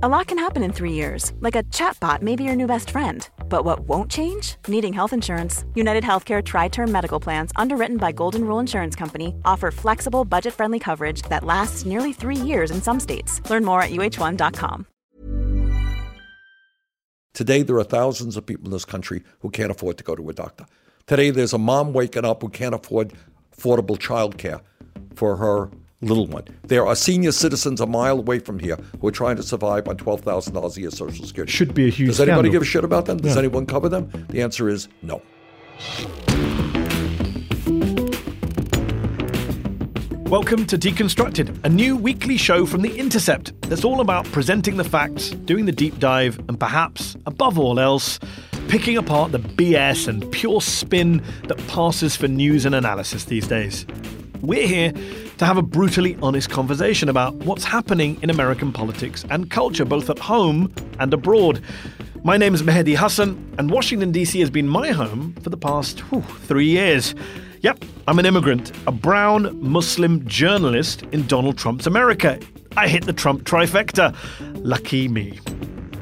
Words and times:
A 0.00 0.08
lot 0.08 0.28
can 0.28 0.38
happen 0.38 0.62
in 0.62 0.72
three 0.72 0.92
years, 0.92 1.32
like 1.40 1.56
a 1.56 1.64
chatbot 1.74 2.22
may 2.22 2.36
be 2.36 2.44
your 2.44 2.54
new 2.54 2.68
best 2.68 2.90
friend. 2.90 3.28
But 3.48 3.64
what 3.64 3.80
won't 3.80 4.08
change? 4.08 4.54
Needing 4.68 4.92
health 4.92 5.12
insurance. 5.12 5.64
United 5.74 6.04
Healthcare 6.04 6.40
Tri 6.40 6.68
Term 6.68 6.92
Medical 6.92 7.18
Plans, 7.18 7.50
underwritten 7.56 7.96
by 7.96 8.12
Golden 8.12 8.44
Rule 8.44 8.60
Insurance 8.60 8.94
Company, 8.94 9.34
offer 9.44 9.72
flexible, 9.72 10.24
budget 10.24 10.54
friendly 10.54 10.78
coverage 10.78 11.22
that 11.22 11.42
lasts 11.42 11.84
nearly 11.84 12.12
three 12.12 12.36
years 12.36 12.70
in 12.70 12.80
some 12.80 13.00
states. 13.00 13.40
Learn 13.50 13.64
more 13.64 13.82
at 13.82 13.90
uh1.com. 13.90 14.86
Today, 17.34 17.62
there 17.62 17.78
are 17.78 17.82
thousands 17.82 18.36
of 18.36 18.46
people 18.46 18.66
in 18.66 18.70
this 18.70 18.84
country 18.84 19.24
who 19.40 19.50
can't 19.50 19.72
afford 19.72 19.98
to 19.98 20.04
go 20.04 20.14
to 20.14 20.30
a 20.30 20.32
doctor. 20.32 20.66
Today, 21.08 21.30
there's 21.30 21.52
a 21.52 21.58
mom 21.58 21.92
waking 21.92 22.24
up 22.24 22.42
who 22.42 22.50
can't 22.50 22.76
afford 22.76 23.14
affordable 23.56 23.98
child 23.98 24.38
care 24.38 24.60
for 25.16 25.38
her 25.38 25.70
little 26.00 26.26
one. 26.26 26.44
There 26.64 26.86
are 26.86 26.94
senior 26.94 27.32
citizens 27.32 27.80
a 27.80 27.86
mile 27.86 28.18
away 28.18 28.38
from 28.38 28.58
here 28.58 28.78
who 29.00 29.08
are 29.08 29.12
trying 29.12 29.36
to 29.36 29.42
survive 29.42 29.88
on 29.88 29.96
$12,000 29.96 30.76
a 30.76 30.80
year 30.80 30.90
Social 30.90 31.26
Security. 31.26 31.50
Should 31.52 31.74
be 31.74 31.86
a 31.86 31.90
huge 31.90 32.08
Does 32.10 32.20
anybody 32.20 32.48
scandal. 32.48 32.52
give 32.52 32.62
a 32.62 32.64
shit 32.64 32.84
about 32.84 33.06
them? 33.06 33.18
Does 33.18 33.34
Yeah. 33.34 33.40
anyone 33.40 33.66
cover 33.66 33.88
them? 33.88 34.08
The 34.28 34.42
answer 34.42 34.68
is 34.68 34.88
no. 35.02 35.22
Welcome 40.28 40.66
to 40.66 40.76
Deconstructed, 40.78 41.64
a 41.64 41.68
new 41.70 41.96
weekly 41.96 42.36
show 42.36 42.66
from 42.66 42.82
The 42.82 42.94
Intercept 42.96 43.60
that's 43.62 43.82
all 43.84 44.00
about 44.02 44.26
presenting 44.26 44.76
the 44.76 44.84
facts, 44.84 45.30
doing 45.30 45.64
the 45.64 45.72
deep 45.72 45.98
dive, 45.98 46.38
and 46.48 46.60
perhaps, 46.60 47.16
above 47.26 47.58
all 47.58 47.80
else, 47.80 48.18
picking 48.68 48.98
apart 48.98 49.32
the 49.32 49.38
BS 49.38 50.06
and 50.06 50.30
pure 50.30 50.60
spin 50.60 51.22
that 51.48 51.56
passes 51.66 52.14
for 52.14 52.28
news 52.28 52.66
and 52.66 52.74
analysis 52.74 53.24
these 53.24 53.48
days. 53.48 53.86
We're 54.40 54.68
here 54.68 54.92
to 55.38 55.44
have 55.44 55.56
a 55.56 55.62
brutally 55.62 56.16
honest 56.22 56.48
conversation 56.48 57.08
about 57.08 57.34
what's 57.34 57.64
happening 57.64 58.18
in 58.22 58.30
American 58.30 58.72
politics 58.72 59.24
and 59.30 59.50
culture, 59.50 59.84
both 59.84 60.08
at 60.10 60.18
home 60.18 60.72
and 61.00 61.12
abroad. 61.12 61.60
My 62.22 62.36
name 62.36 62.54
is 62.54 62.62
Mehdi 62.62 62.96
Hasan, 62.96 63.54
and 63.58 63.70
Washington, 63.70 64.12
D.C. 64.12 64.38
has 64.38 64.50
been 64.50 64.68
my 64.68 64.90
home 64.90 65.34
for 65.42 65.50
the 65.50 65.56
past 65.56 66.00
whew, 66.10 66.22
three 66.22 66.68
years. 66.68 67.16
Yep, 67.62 67.84
I'm 68.06 68.20
an 68.20 68.26
immigrant, 68.26 68.70
a 68.86 68.92
brown 68.92 69.58
Muslim 69.60 70.24
journalist 70.26 71.02
in 71.10 71.26
Donald 71.26 71.58
Trump's 71.58 71.86
America. 71.86 72.38
I 72.76 72.86
hit 72.86 73.06
the 73.06 73.12
Trump 73.12 73.42
trifecta. 73.42 74.14
Lucky 74.64 75.08
me. 75.08 75.40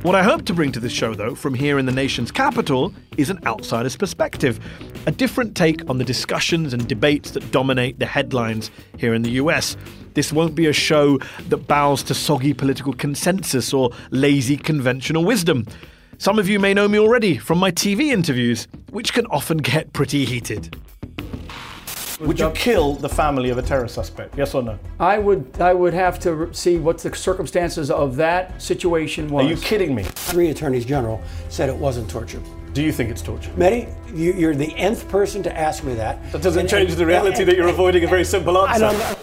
What 0.06 0.14
I 0.14 0.22
hope 0.22 0.44
to 0.44 0.54
bring 0.54 0.70
to 0.70 0.78
this 0.78 0.92
show, 0.92 1.16
though, 1.16 1.34
from 1.34 1.52
here 1.52 1.80
in 1.80 1.86
the 1.86 1.90
nation's 1.90 2.30
capital, 2.30 2.94
is 3.16 3.28
an 3.28 3.40
outsider's 3.44 3.96
perspective, 3.96 4.60
a 5.04 5.10
different 5.10 5.56
take 5.56 5.90
on 5.90 5.98
the 5.98 6.04
discussions 6.04 6.72
and 6.72 6.86
debates 6.86 7.32
that 7.32 7.50
dominate 7.50 7.98
the 7.98 8.06
headlines 8.06 8.70
here 8.98 9.14
in 9.14 9.22
the 9.22 9.30
US. 9.30 9.76
This 10.14 10.32
won't 10.32 10.54
be 10.54 10.66
a 10.66 10.72
show 10.72 11.18
that 11.48 11.66
bows 11.66 12.04
to 12.04 12.14
soggy 12.14 12.54
political 12.54 12.92
consensus 12.92 13.74
or 13.74 13.90
lazy 14.12 14.56
conventional 14.56 15.24
wisdom. 15.24 15.66
Some 16.18 16.38
of 16.38 16.48
you 16.48 16.60
may 16.60 16.72
know 16.72 16.86
me 16.86 17.00
already 17.00 17.36
from 17.36 17.58
my 17.58 17.72
TV 17.72 18.12
interviews, 18.12 18.68
which 18.90 19.12
can 19.12 19.26
often 19.26 19.58
get 19.58 19.92
pretty 19.92 20.24
heated. 20.24 20.76
Would 22.20 22.38
you 22.38 22.50
kill 22.52 22.94
the 22.94 23.08
family 23.08 23.50
of 23.50 23.58
a 23.58 23.62
terror 23.62 23.88
suspect? 23.88 24.38
Yes 24.38 24.54
or 24.54 24.62
no? 24.62 24.78
I 24.98 25.18
would 25.18 25.60
I 25.60 25.74
would 25.74 25.92
have 25.92 26.18
to 26.20 26.52
see 26.54 26.78
what 26.78 26.98
the 26.98 27.14
circumstances 27.14 27.90
of 27.90 28.16
that 28.16 28.60
situation 28.60 29.28
was. 29.28 29.44
Are 29.44 29.48
you 29.48 29.56
kidding 29.56 29.94
me? 29.94 30.02
Three 30.04 30.48
attorneys 30.48 30.86
general 30.86 31.20
said 31.50 31.68
it 31.68 31.76
wasn't 31.76 32.08
torture. 32.08 32.40
Do 32.72 32.82
you 32.82 32.92
think 32.92 33.10
it's 33.10 33.22
torture? 33.22 33.50
Mehdi, 33.52 33.88
you, 34.16 34.32
you're 34.32 34.54
the 34.54 34.74
nth 34.76 35.08
person 35.08 35.42
to 35.42 35.58
ask 35.58 35.84
me 35.84 35.94
that. 35.94 36.30
That 36.32 36.42
doesn't 36.42 36.60
And- 36.60 36.68
change 36.68 36.90
and- 36.90 36.98
the 36.98 37.06
reality 37.06 37.38
and- 37.40 37.48
that 37.48 37.56
you're 37.56 37.68
avoiding 37.68 38.04
a 38.04 38.06
very 38.06 38.24
simple 38.24 38.62
and 38.64 38.82
answer. 38.82 39.16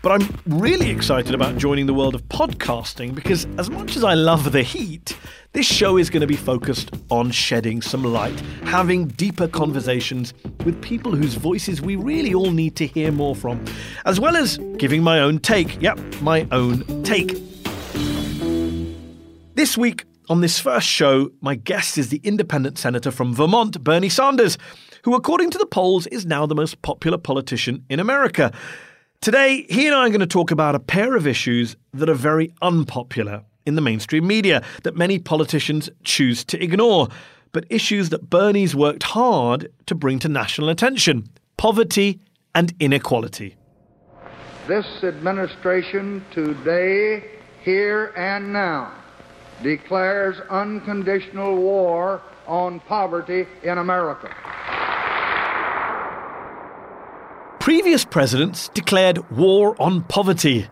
But 0.00 0.22
I'm 0.22 0.38
really 0.46 0.90
excited 0.90 1.34
about 1.34 1.56
joining 1.56 1.86
the 1.86 1.94
world 1.94 2.14
of 2.14 2.22
podcasting 2.28 3.16
because, 3.16 3.48
as 3.58 3.68
much 3.68 3.96
as 3.96 4.04
I 4.04 4.14
love 4.14 4.52
the 4.52 4.62
heat, 4.62 5.18
this 5.54 5.66
show 5.66 5.96
is 5.96 6.08
going 6.08 6.20
to 6.20 6.26
be 6.26 6.36
focused 6.36 6.94
on 7.10 7.32
shedding 7.32 7.82
some 7.82 8.04
light, 8.04 8.38
having 8.62 9.08
deeper 9.08 9.48
conversations 9.48 10.34
with 10.64 10.80
people 10.82 11.16
whose 11.16 11.34
voices 11.34 11.82
we 11.82 11.96
really 11.96 12.32
all 12.32 12.52
need 12.52 12.76
to 12.76 12.86
hear 12.86 13.10
more 13.10 13.34
from, 13.34 13.64
as 14.04 14.20
well 14.20 14.36
as 14.36 14.58
giving 14.76 15.02
my 15.02 15.18
own 15.18 15.40
take. 15.40 15.82
Yep, 15.82 15.98
my 16.22 16.46
own 16.52 17.02
take. 17.02 17.36
This 19.56 19.76
week, 19.76 20.04
on 20.28 20.42
this 20.42 20.60
first 20.60 20.86
show, 20.86 21.32
my 21.40 21.56
guest 21.56 21.98
is 21.98 22.10
the 22.10 22.20
independent 22.22 22.78
senator 22.78 23.10
from 23.10 23.34
Vermont, 23.34 23.82
Bernie 23.82 24.08
Sanders, 24.08 24.58
who, 25.02 25.16
according 25.16 25.50
to 25.50 25.58
the 25.58 25.66
polls, 25.66 26.06
is 26.06 26.24
now 26.24 26.46
the 26.46 26.54
most 26.54 26.82
popular 26.82 27.18
politician 27.18 27.84
in 27.88 27.98
America. 27.98 28.52
Today, 29.20 29.66
he 29.68 29.88
and 29.88 29.96
I 29.96 30.06
are 30.06 30.10
going 30.10 30.20
to 30.20 30.28
talk 30.28 30.52
about 30.52 30.76
a 30.76 30.78
pair 30.80 31.16
of 31.16 31.26
issues 31.26 31.74
that 31.92 32.08
are 32.08 32.14
very 32.14 32.54
unpopular 32.62 33.42
in 33.66 33.74
the 33.74 33.80
mainstream 33.80 34.28
media 34.28 34.62
that 34.84 34.96
many 34.96 35.18
politicians 35.18 35.90
choose 36.04 36.44
to 36.44 36.62
ignore, 36.62 37.08
but 37.50 37.64
issues 37.68 38.10
that 38.10 38.30
Bernie's 38.30 38.76
worked 38.76 39.02
hard 39.02 39.72
to 39.86 39.96
bring 39.96 40.20
to 40.20 40.28
national 40.28 40.68
attention 40.68 41.28
poverty 41.56 42.20
and 42.54 42.72
inequality. 42.78 43.56
This 44.68 44.86
administration 45.02 46.24
today, 46.32 47.24
here 47.64 48.12
and 48.16 48.52
now, 48.52 48.94
declares 49.64 50.36
unconditional 50.48 51.56
war 51.56 52.22
on 52.46 52.78
poverty 52.80 53.46
in 53.64 53.78
America. 53.78 54.32
Previous 57.68 58.02
presidents 58.02 58.70
declared 58.70 59.30
war 59.30 59.76
on 59.78 60.02
poverty. 60.04 60.66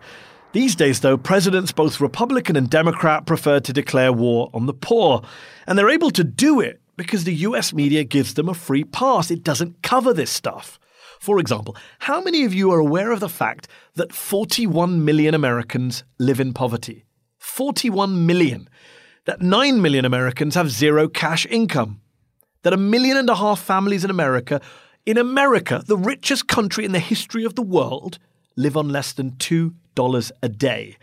These 0.53 0.75
days, 0.75 1.01
though, 1.01 1.15
presidents, 1.15 1.71
both 1.71 2.01
Republican 2.01 2.55
and 2.55 2.71
Democrat, 2.71 3.27
prefer 3.27 3.59
to 3.59 3.71
declare 3.71 4.11
war 4.11 4.49
on 4.51 4.65
the 4.65 4.73
poor. 4.73 5.21
And 5.67 5.77
they're 5.77 5.91
able 5.91 6.09
to 6.09 6.23
do 6.23 6.59
it 6.59 6.81
because 6.95 7.23
the 7.23 7.35
US 7.35 7.71
media 7.71 8.03
gives 8.03 8.33
them 8.33 8.49
a 8.49 8.55
free 8.55 8.83
pass. 8.83 9.29
It 9.29 9.43
doesn't 9.43 9.83
cover 9.83 10.11
this 10.11 10.31
stuff. 10.31 10.79
For 11.19 11.37
example, 11.37 11.75
how 11.99 12.19
many 12.19 12.45
of 12.45 12.55
you 12.55 12.71
are 12.71 12.79
aware 12.79 13.11
of 13.11 13.19
the 13.19 13.29
fact 13.29 13.67
that 13.93 14.11
41 14.11 15.05
million 15.05 15.35
Americans 15.35 16.03
live 16.17 16.39
in 16.39 16.51
poverty? 16.51 17.05
41 17.37 18.25
million. 18.25 18.67
That 19.25 19.43
9 19.43 19.83
million 19.83 20.03
Americans 20.03 20.55
have 20.55 20.71
zero 20.71 21.07
cash 21.07 21.45
income. 21.45 22.01
That 22.63 22.73
a 22.73 22.77
million 22.77 23.17
and 23.17 23.29
a 23.29 23.35
half 23.35 23.61
families 23.61 24.03
in 24.03 24.09
America, 24.09 24.61
in 25.07 25.17
America, 25.17 25.81
the 25.87 25.97
richest 25.97 26.49
country 26.49 26.83
in 26.83 26.91
the 26.91 26.99
history 26.99 27.45
of 27.45 27.55
the 27.55 27.61
world, 27.61 28.19
live 28.57 28.75
on 28.75 28.89
less 28.89 29.13
than 29.13 29.31
$2 29.31 30.31
a 30.43 30.49
day. 30.49 30.97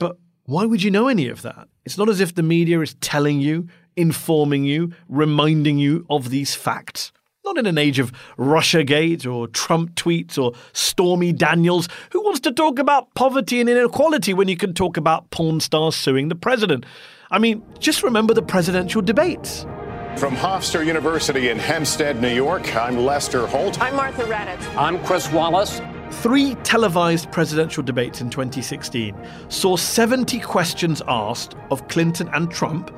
But 0.00 0.16
why 0.46 0.64
would 0.64 0.82
you 0.82 0.90
know 0.90 1.06
any 1.06 1.28
of 1.28 1.42
that? 1.42 1.68
It's 1.84 1.96
not 1.96 2.08
as 2.08 2.20
if 2.20 2.34
the 2.34 2.42
media 2.42 2.80
is 2.80 2.94
telling 2.94 3.40
you, 3.40 3.68
informing 3.94 4.64
you, 4.64 4.92
reminding 5.08 5.78
you 5.78 6.04
of 6.10 6.30
these 6.30 6.56
facts. 6.56 7.12
Not 7.44 7.56
in 7.56 7.66
an 7.66 7.78
age 7.78 8.00
of 8.00 8.10
Russiagate 8.36 9.32
or 9.32 9.46
Trump 9.46 9.94
tweets 9.94 10.36
or 10.36 10.52
Stormy 10.72 11.32
Daniels. 11.32 11.88
Who 12.10 12.24
wants 12.24 12.40
to 12.40 12.52
talk 12.52 12.80
about 12.80 13.14
poverty 13.14 13.60
and 13.60 13.70
inequality 13.70 14.34
when 14.34 14.48
you 14.48 14.56
can 14.56 14.74
talk 14.74 14.96
about 14.96 15.30
porn 15.30 15.60
stars 15.60 15.94
suing 15.94 16.30
the 16.30 16.34
president? 16.34 16.84
I 17.30 17.38
mean, 17.38 17.62
just 17.78 18.02
remember 18.02 18.34
the 18.34 18.42
presidential 18.42 19.02
debates. 19.02 19.66
From 20.16 20.36
Hofstra 20.36 20.84
University 20.84 21.48
in 21.48 21.58
Hempstead, 21.58 22.20
New 22.20 22.34
York, 22.34 22.76
I'm 22.76 22.98
Lester 22.98 23.46
Holt. 23.46 23.80
I'm 23.80 23.96
Martha 23.96 24.24
Raddatz. 24.24 24.76
I'm 24.76 25.02
Chris 25.04 25.32
Wallace. 25.32 25.80
Three 26.10 26.56
televised 26.56 27.32
presidential 27.32 27.82
debates 27.82 28.20
in 28.20 28.28
2016 28.28 29.16
saw 29.48 29.76
70 29.76 30.40
questions 30.40 31.00
asked 31.08 31.54
of 31.70 31.88
Clinton 31.88 32.28
and 32.34 32.50
Trump. 32.50 32.94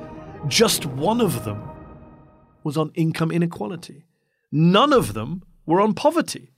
Just 0.47 0.85
one 0.85 1.21
of 1.21 1.45
them 1.45 1.63
was 2.63 2.75
on 2.75 2.91
income 2.95 3.31
inequality. 3.31 4.03
None 4.51 4.91
of 4.91 5.13
them 5.13 5.43
were 5.65 5.79
on 5.79 5.93
poverty. 5.93 6.49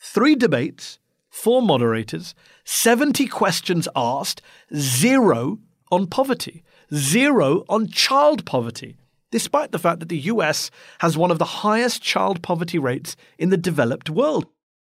Three 0.00 0.36
debates, 0.36 0.98
four 1.28 1.60
moderators, 1.60 2.34
70 2.64 3.26
questions 3.26 3.88
asked, 3.94 4.40
zero 4.74 5.58
on 5.92 6.06
poverty, 6.06 6.64
zero 6.94 7.64
on 7.68 7.88
child 7.88 8.46
poverty, 8.46 8.96
despite 9.30 9.72
the 9.72 9.78
fact 9.78 10.00
that 10.00 10.08
the 10.08 10.18
US 10.18 10.70
has 10.98 11.16
one 11.16 11.30
of 11.30 11.38
the 11.38 11.44
highest 11.44 12.02
child 12.02 12.42
poverty 12.42 12.78
rates 12.78 13.16
in 13.38 13.50
the 13.50 13.56
developed 13.56 14.10
world. 14.10 14.46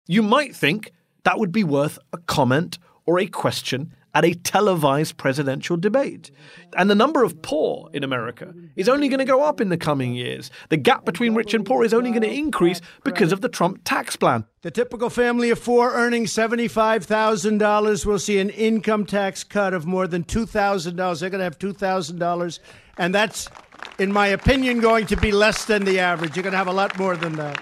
You 0.08 0.22
might 0.24 0.56
think 0.56 0.92
that 1.24 1.40
would 1.40 1.52
be 1.52 1.64
worth 1.64 2.00
a 2.14 2.18
comment 2.18 2.80
or 3.06 3.20
a 3.20 3.28
question 3.28 3.94
at 4.14 4.26
a 4.26 4.34
televised 4.34 5.18
presidential 5.18 5.78
debate. 5.78 6.32
And 6.76 6.90
the 6.90 6.96
number 6.96 7.24
of 7.24 7.42
poor 7.42 7.90
in 7.94 8.04
America 8.04 8.54
is 8.76 8.90
only 8.90 9.08
going 9.08 9.20
to 9.20 9.26
go 9.26 9.44
up 9.44 9.62
in 9.62 9.70
the 9.70 9.78
coming 9.78 10.14
years. 10.14 10.50
The 10.70 10.78
gap 10.78 11.06
between 11.06 11.36
rich 11.36 11.54
and 11.54 11.66
poor 11.66 11.84
is 11.84 11.94
only 11.94 12.10
going 12.10 12.24
to 12.24 12.34
increase 12.34 12.82
because 13.04 13.32
of 13.32 13.42
the 13.42 13.50
Trump 13.50 13.82
tax 13.84 14.16
plan. 14.16 14.46
The 14.62 14.72
typical 14.72 15.10
family 15.10 15.52
of 15.52 15.60
four 15.60 15.94
earning 15.94 16.26
$75,000 16.26 18.06
will 18.06 18.20
see 18.20 18.40
an 18.40 18.50
income 18.50 19.06
tax 19.06 19.44
cut 19.44 19.74
of 19.74 19.86
more 19.86 20.08
than 20.08 20.24
$2,000. 20.24 21.20
They're 21.20 21.30
going 21.30 21.40
to 21.40 21.44
have 21.44 21.60
$2,000. 21.60 22.60
And 22.98 23.16
that's, 23.16 23.48
in 24.00 24.12
my 24.12 24.28
opinion, 24.28 24.80
going 24.80 25.06
to 25.08 25.18
be 25.18 25.32
less 25.32 25.66
than 25.66 25.86
the 25.86 26.00
average. 26.00 26.36
You're 26.36 26.44
going 26.44 26.54
to 26.54 26.58
have 26.58 26.68
a 26.68 26.74
lot 26.74 26.98
more 26.98 27.16
than 27.16 27.34
that. 27.34 27.58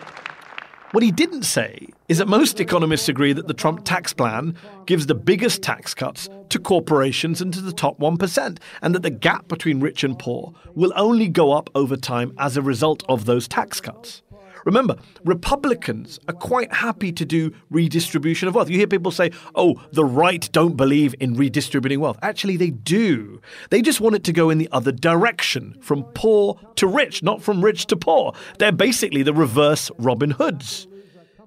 What 0.92 1.04
he 1.04 1.12
didn't 1.12 1.44
say 1.44 1.90
is 2.08 2.18
that 2.20 2.30
most 2.30 2.62
economists 2.62 3.10
agree 3.10 3.34
that 3.34 3.48
the 3.48 3.54
Trump 3.54 3.84
tax 3.84 4.14
plan 4.14 4.56
gives 4.86 5.08
the 5.08 5.16
biggest 5.16 5.62
tax 5.62 5.94
cuts 5.94 6.30
to 6.50 6.60
corporations 6.60 7.42
and 7.42 7.54
to 7.54 7.60
the 7.60 7.74
top 7.74 8.00
1%, 8.00 8.60
and 8.82 8.96
that 8.96 9.02
the 9.02 9.10
gap 9.10 9.50
between 9.50 9.82
rich 9.82 10.06
and 10.06 10.18
poor 10.18 10.54
will 10.76 10.94
only 10.96 11.28
go 11.28 11.52
up 11.52 11.70
over 11.76 11.98
time 11.98 12.34
as 12.38 12.56
a 12.56 12.62
result 12.62 13.04
of 13.10 13.26
those 13.26 13.50
tax 13.50 13.82
cuts. 13.82 14.22
Remember, 14.68 14.98
Republicans 15.24 16.20
are 16.28 16.34
quite 16.34 16.74
happy 16.74 17.14
to 17.14 17.24
do 17.24 17.54
redistribution 17.70 18.50
of 18.50 18.56
wealth. 18.56 18.70
You 18.70 18.78
hear 18.78 18.86
people 18.86 19.12
say, 19.12 19.32
oh, 19.56 19.82
the 19.94 20.04
right 20.04 20.50
don't 20.52 20.76
believe 20.76 21.16
in 21.22 21.36
redistributing 21.36 22.02
wealth. 22.02 22.20
Actually, 22.22 22.58
they 22.58 22.72
do. 22.72 23.40
They 23.70 23.82
just 23.82 24.02
want 24.02 24.16
it 24.16 24.26
to 24.26 24.34
go 24.34 24.50
in 24.50 24.58
the 24.58 24.68
other 24.74 24.92
direction, 24.92 25.78
from 25.80 26.04
poor 26.16 26.60
to 26.76 26.86
rich, 26.86 27.24
not 27.24 27.42
from 27.42 27.64
rich 27.64 27.86
to 27.86 27.96
poor. 27.96 28.34
They're 28.60 28.74
basically 28.74 29.24
the 29.24 29.34
reverse 29.34 29.90
Robin 30.00 30.32
Hoods. 30.32 30.86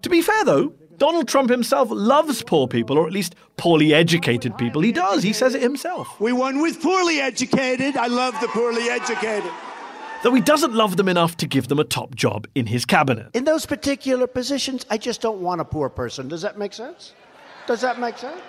To 0.01 0.09
be 0.09 0.23
fair, 0.23 0.43
though, 0.47 0.73
Donald 0.97 1.29
Trump 1.29 1.51
himself 1.51 1.91
loves 1.91 2.43
poor 2.43 2.69
people, 2.69 2.97
or 2.97 3.07
at 3.07 3.13
least 3.13 3.35
poorly 3.59 3.93
educated 3.93 4.57
people. 4.57 4.81
He 4.81 4.93
does. 4.93 5.23
He 5.23 5.35
says 5.35 5.55
it 5.55 5.61
himself. 5.61 6.19
We 6.23 6.33
won 6.33 6.63
with 6.63 6.81
poorly 6.81 7.21
educated. 7.21 7.99
I 7.99 8.07
love 8.07 8.35
the 8.41 8.49
poorly 8.49 8.89
educated 8.89 9.53
though 10.23 10.35
he 10.35 10.41
doesn't 10.41 10.75
love 10.75 10.97
them 10.97 11.09
enough 11.09 11.37
to 11.39 11.47
give 11.47 11.69
them 11.69 11.79
a 11.79 11.85
top 11.85 12.15
job 12.15 12.47
in 12.55 12.67
his 12.67 12.85
cabinet. 12.85 13.29
In 13.35 13.45
those 13.45 13.67
particular 13.67 14.27
positions, 14.27 14.85
I 14.91 14.99
just 14.99 15.21
don't 15.21 15.41
want 15.41 15.61
a 15.61 15.65
poor 15.65 15.89
person. 15.89 16.29
Does 16.29 16.43
that 16.43 16.59
make 16.59 16.73
sense? 16.73 17.15
Does 17.67 17.81
that 17.81 17.99
make 17.99 18.19
sense? 18.19 18.41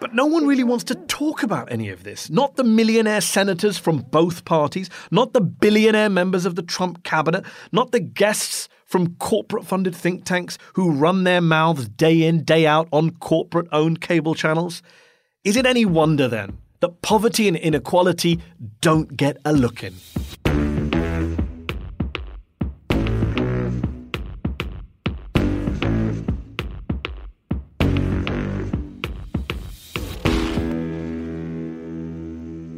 But 0.00 0.14
no 0.14 0.26
one 0.26 0.48
really 0.48 0.64
wants 0.64 0.82
to 0.84 0.96
talk 0.96 1.44
about 1.44 1.70
any 1.70 1.88
of 1.88 2.02
this. 2.02 2.28
Not 2.28 2.56
the 2.56 2.64
millionaire 2.64 3.20
senators 3.20 3.78
from 3.78 3.98
both 3.98 4.44
parties, 4.44 4.90
not 5.12 5.32
the 5.32 5.40
billionaire 5.40 6.10
members 6.10 6.44
of 6.44 6.56
the 6.56 6.62
Trump 6.62 7.04
cabinet, 7.04 7.44
not 7.70 7.92
the 7.92 8.00
guests 8.00 8.68
from 8.84 9.14
corporate 9.16 9.64
funded 9.64 9.94
think 9.94 10.24
tanks 10.24 10.58
who 10.74 10.90
run 10.90 11.22
their 11.22 11.40
mouths 11.40 11.88
day 11.88 12.24
in, 12.24 12.42
day 12.42 12.66
out 12.66 12.88
on 12.90 13.10
corporate 13.10 13.68
owned 13.70 14.00
cable 14.00 14.34
channels. 14.34 14.82
Is 15.44 15.56
it 15.56 15.66
any 15.66 15.84
wonder 15.84 16.26
then 16.26 16.58
that 16.80 17.00
poverty 17.02 17.46
and 17.46 17.56
inequality 17.56 18.40
don't 18.80 19.16
get 19.16 19.36
a 19.44 19.52
look 19.52 19.84
in? 19.84 19.94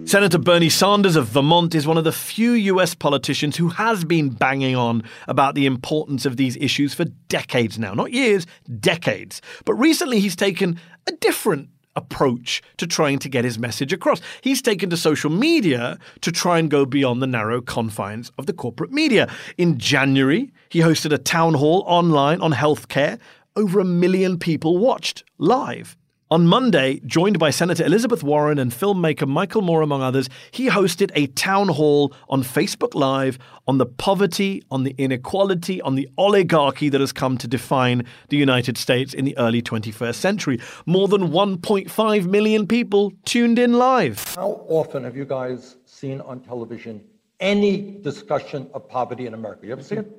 Senator 0.07 0.37
Bernie 0.37 0.69
Sanders 0.69 1.17
of 1.17 1.29
Vermont 1.29 1.75
is 1.75 1.87
one 1.87 1.97
of 1.97 2.05
the 2.05 2.13
few 2.13 2.53
US 2.53 2.95
politicians 2.95 3.57
who 3.57 3.71
has 3.71 4.05
been 4.05 4.29
banging 4.29 4.77
on 4.77 5.03
about 5.29 5.55
the 5.55 5.65
importance 5.65 6.27
of 6.27 6.37
these 6.37 6.59
issues 6.59 6.93
for 6.93 7.07
decades 7.29 7.79
now. 7.79 7.95
Not 7.95 8.13
years, 8.13 8.47
decades. 8.81 9.41
But 9.65 9.75
recently 9.75 10.21
he's 10.21 10.37
taken 10.37 10.79
a 11.07 11.13
different 11.13 11.71
approach 11.97 12.63
to 12.77 12.87
trying 12.87 13.19
to 13.21 13.31
get 13.31 13.47
his 13.47 13.59
message 13.59 13.95
across. 13.95 14.21
He's 14.43 14.61
taken 14.61 14.91
to 14.91 14.97
social 14.97 15.31
media 15.31 15.99
to 16.21 16.31
try 16.31 16.59
and 16.59 16.71
go 16.71 16.85
beyond 16.85 17.23
the 17.23 17.27
narrow 17.27 17.63
confines 17.63 18.31
of 18.37 18.45
the 18.45 18.53
corporate 18.53 18.93
media. 18.93 19.33
In 19.57 19.79
January, 19.79 20.53
he 20.69 20.81
hosted 20.81 21.13
a 21.13 21.19
town 21.19 21.55
hall 21.55 21.83
online 21.87 22.43
on 22.43 22.53
healthcare. 22.53 23.19
Over 23.57 23.81
a 23.81 23.85
million 23.85 24.39
people 24.39 24.77
watched 24.77 25.25
live. 25.39 25.97
On 26.35 26.49
Monday, 26.49 27.01
joined 27.07 27.39
by 27.39 27.51
Senator 27.51 27.85
Elizabeth 27.85 28.25
Warren 28.25 28.59
and 28.59 28.73
filmmaker 28.73 29.25
Michael 29.25 29.63
Moore, 29.63 29.83
among 29.83 30.03
others, 30.03 30.29
he 30.51 30.69
hosted 30.69 31.13
a 31.15 31.29
town 31.29 31.69
hall 31.69 32.13
on 32.29 32.43
Facebook 32.43 32.97
Live 32.97 33.39
on 33.69 33.79
the 33.79 33.87
poverty, 33.87 34.61
on 34.69 34.83
the 34.83 34.97
inequality, 34.99 35.81
on 35.83 35.95
the 35.95 36.09
oligarchy 36.19 36.89
that 36.89 37.01
has 37.01 37.13
come 37.13 37.39
to 37.39 37.47
define 37.47 38.05
the 38.31 38.37
United 38.37 38.77
States 38.77 39.15
in 39.15 39.25
the 39.25 39.39
early 39.39 39.63
21st 39.63 40.17
century. 40.17 40.59
More 40.87 41.07
than 41.07 41.29
1.5 41.29 42.27
million 42.27 42.67
people 42.67 43.13
tuned 43.25 43.61
in 43.61 43.75
live. 43.75 44.35
How 44.35 44.67
often 44.67 45.05
have 45.05 45.17
you 45.17 45.27
guys 45.27 45.77
seen 45.87 46.21
on 46.23 46.41
television 46.41 47.01
any 47.39 48.01
discussion 48.01 48.69
of 48.75 48.89
poverty 48.89 49.27
in 49.27 49.35
America? 49.35 49.67
You 49.67 49.73
ever 49.75 49.85
see 49.85 49.99
it? 49.99 50.11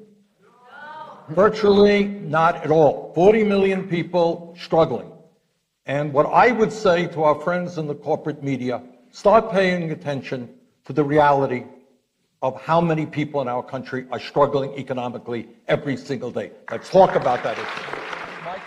No. 0.41 1.35
Virtually 1.35 2.05
not 2.05 2.63
at 2.63 2.71
all. 2.71 3.11
40 3.15 3.43
million 3.43 3.89
people 3.89 4.55
struggling. 4.57 5.11
And 5.87 6.13
what 6.13 6.25
I 6.25 6.51
would 6.51 6.71
say 6.71 7.05
to 7.07 7.21
our 7.21 7.39
friends 7.39 7.77
in 7.77 7.85
the 7.85 7.93
corporate 7.93 8.41
media, 8.41 8.81
start 9.11 9.51
paying 9.51 9.91
attention 9.91 10.49
to 10.85 10.93
the 10.93 11.03
reality 11.03 11.63
of 12.41 12.59
how 12.59 12.81
many 12.81 13.05
people 13.05 13.39
in 13.41 13.47
our 13.47 13.61
country 13.61 14.07
are 14.11 14.19
struggling 14.19 14.73
economically 14.79 15.47
every 15.67 15.95
single 15.95 16.31
day. 16.31 16.49
Let's 16.71 16.89
talk 16.89 17.13
about 17.13 17.43
that 17.43 17.59
issue. 17.59 18.59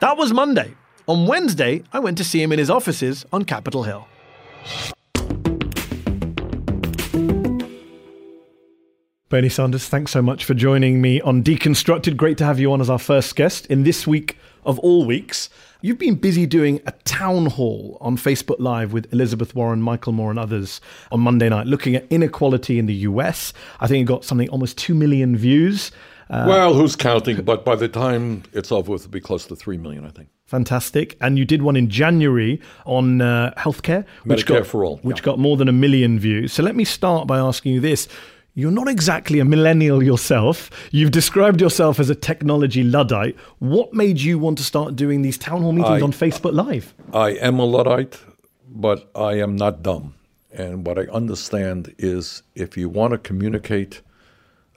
That 0.00 0.16
was 0.16 0.32
Monday. 0.32 0.74
On 1.06 1.28
Wednesday, 1.28 1.84
I 1.92 2.00
went 2.00 2.18
to 2.18 2.24
see 2.24 2.42
him 2.42 2.50
in 2.50 2.58
his 2.58 2.70
offices 2.70 3.24
on 3.32 3.44
Capitol 3.44 3.84
Hill. 3.84 4.08
Bernie 9.28 9.48
Sanders, 9.48 9.88
thanks 9.88 10.12
so 10.12 10.22
much 10.22 10.44
for 10.44 10.54
joining 10.54 11.00
me 11.00 11.20
on 11.20 11.42
Deconstructed. 11.42 12.16
Great 12.16 12.38
to 12.38 12.44
have 12.44 12.58
you 12.58 12.72
on 12.72 12.80
as 12.80 12.90
our 12.90 12.98
first 12.98 13.34
guest 13.36 13.66
in 13.66 13.82
this 13.84 14.06
week 14.06 14.38
of 14.64 14.78
all 14.80 15.04
weeks. 15.04 15.48
You've 15.86 15.98
been 15.98 16.16
busy 16.16 16.46
doing 16.46 16.80
a 16.84 16.90
town 17.04 17.46
hall 17.46 17.96
on 18.00 18.16
Facebook 18.16 18.56
Live 18.58 18.92
with 18.92 19.06
Elizabeth 19.12 19.54
Warren, 19.54 19.80
Michael 19.80 20.12
Moore, 20.12 20.30
and 20.30 20.38
others 20.38 20.80
on 21.12 21.20
Monday 21.20 21.48
night, 21.48 21.68
looking 21.68 21.94
at 21.94 22.04
inequality 22.10 22.80
in 22.80 22.86
the 22.86 22.94
US. 22.94 23.52
I 23.78 23.86
think 23.86 24.02
it 24.02 24.12
got 24.12 24.24
something 24.24 24.48
almost 24.48 24.78
2 24.78 24.96
million 24.96 25.36
views. 25.36 25.92
Uh, 26.28 26.44
well, 26.48 26.74
who's 26.74 26.96
counting? 26.96 27.40
But 27.42 27.64
by 27.64 27.76
the 27.76 27.86
time 27.86 28.42
it's 28.52 28.72
over 28.72 28.90
with, 28.90 29.02
it'll 29.02 29.12
be 29.12 29.20
close 29.20 29.46
to 29.46 29.54
3 29.54 29.78
million, 29.78 30.04
I 30.04 30.10
think. 30.10 30.28
Fantastic. 30.46 31.16
And 31.20 31.38
you 31.38 31.44
did 31.44 31.62
one 31.62 31.76
in 31.76 31.88
January 31.88 32.60
on 32.84 33.20
uh, 33.20 33.54
healthcare, 33.56 34.04
which 34.24 34.44
Medicare 34.44 34.58
got, 34.58 34.66
for 34.66 34.84
all. 34.84 34.96
Which 35.04 35.20
yeah. 35.20 35.26
got 35.26 35.38
more 35.38 35.56
than 35.56 35.68
a 35.68 35.72
million 35.72 36.18
views. 36.18 36.52
So 36.52 36.64
let 36.64 36.74
me 36.74 36.84
start 36.84 37.28
by 37.28 37.38
asking 37.38 37.74
you 37.74 37.80
this. 37.80 38.08
You're 38.58 38.70
not 38.70 38.88
exactly 38.88 39.38
a 39.38 39.44
millennial 39.44 40.02
yourself. 40.02 40.70
You've 40.90 41.10
described 41.10 41.60
yourself 41.60 42.00
as 42.00 42.08
a 42.08 42.14
technology 42.14 42.82
Luddite. 42.82 43.36
What 43.58 43.92
made 43.92 44.18
you 44.18 44.38
want 44.38 44.56
to 44.56 44.64
start 44.64 44.96
doing 44.96 45.20
these 45.20 45.36
town 45.36 45.60
hall 45.60 45.72
meetings 45.72 46.00
I, 46.00 46.04
on 46.04 46.10
Facebook 46.10 46.54
Live? 46.54 46.94
I 47.12 47.32
am 47.32 47.58
a 47.58 47.66
Luddite, 47.66 48.18
but 48.66 49.10
I 49.14 49.34
am 49.34 49.56
not 49.56 49.82
dumb. 49.82 50.14
And 50.50 50.86
what 50.86 50.98
I 50.98 51.02
understand 51.12 51.94
is 51.98 52.44
if 52.54 52.78
you 52.78 52.88
want 52.88 53.12
to 53.12 53.18
communicate 53.18 54.00